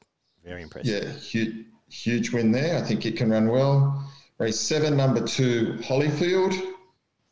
very 0.44 0.62
impressive. 0.62 1.04
Yeah, 1.04 1.10
huge, 1.12 1.66
huge 1.88 2.32
win 2.32 2.52
there. 2.52 2.78
I 2.78 2.82
think 2.82 3.04
it 3.04 3.16
can 3.16 3.30
run 3.30 3.48
well. 3.48 4.10
Race 4.38 4.60
seven, 4.60 4.96
number 4.96 5.26
two, 5.26 5.78
Hollyfield. 5.80 6.74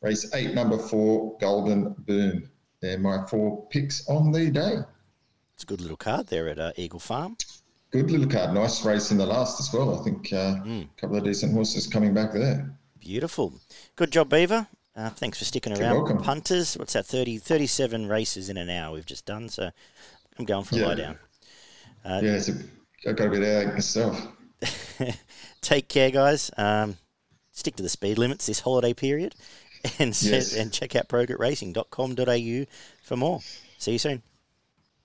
Race 0.01 0.33
eight, 0.33 0.53
number 0.53 0.77
four, 0.77 1.37
Golden 1.39 1.95
Boom. 1.99 2.49
They're 2.81 2.99
my 2.99 3.25
four 3.25 3.67
picks 3.69 4.07
on 4.07 4.31
the 4.31 4.51
day. 4.51 4.77
It's 5.55 5.63
a 5.63 5.67
good 5.67 5.79
little 5.79 5.97
card 5.97 6.27
there 6.27 6.49
at 6.49 6.59
uh, 6.59 6.73
Eagle 6.75 6.99
Farm. 6.99 7.37
Good 7.91 8.11
little 8.11 8.27
card. 8.27 8.53
Nice 8.53 8.85
race 8.85 9.11
in 9.11 9.17
the 9.17 9.25
last 9.25 9.57
as 9.61 9.71
well. 9.71 9.97
I 9.97 10.03
think 10.03 10.33
uh, 10.33 10.55
mm. 10.55 10.83
a 10.83 11.01
couple 11.01 11.15
of 11.15 11.23
decent 11.23 11.53
horses 11.53 11.87
coming 11.87 12.13
back 12.13 12.33
there. 12.33 12.69
Beautiful. 12.99 13.53
Good 13.95 14.11
job, 14.11 14.29
Beaver. 14.29 14.67
Uh, 14.97 15.09
thanks 15.11 15.37
for 15.37 15.45
sticking 15.45 15.73
You're 15.73 15.83
around. 15.83 15.95
Welcome. 15.95 16.17
Punters, 16.17 16.75
what's 16.75 16.91
that, 16.91 17.05
30, 17.05 17.37
37 17.37 18.07
races 18.07 18.49
in 18.49 18.57
an 18.57 18.69
hour 18.69 18.93
we've 18.93 19.05
just 19.05 19.25
done, 19.25 19.47
so 19.47 19.69
I'm 20.37 20.45
going 20.45 20.65
for 20.65 20.75
a 20.75 20.79
yeah. 20.79 20.85
lie 20.87 20.95
down. 20.95 21.19
Uh, 22.03 22.19
yeah, 22.21 22.31
it's 22.31 22.49
a, 22.49 22.53
I've 23.07 23.15
got 23.15 23.25
to 23.25 23.29
be 23.29 23.39
there 23.39 23.71
myself. 23.71 24.27
Take 25.61 25.87
care, 25.87 26.11
guys. 26.11 26.51
Um, 26.57 26.97
stick 27.51 27.77
to 27.77 27.83
the 27.83 27.89
speed 27.89 28.17
limits 28.17 28.45
this 28.45 28.59
holiday 28.59 28.93
period 28.93 29.35
and, 29.99 30.21
yes. 30.21 30.53
and 30.53 30.73
check 30.73 30.97
out 30.97 31.07
progetracing.com.au 31.07 32.65
for 33.03 33.15
more. 33.15 33.39
See 33.77 33.93
you 33.93 33.99
soon. 33.99 34.21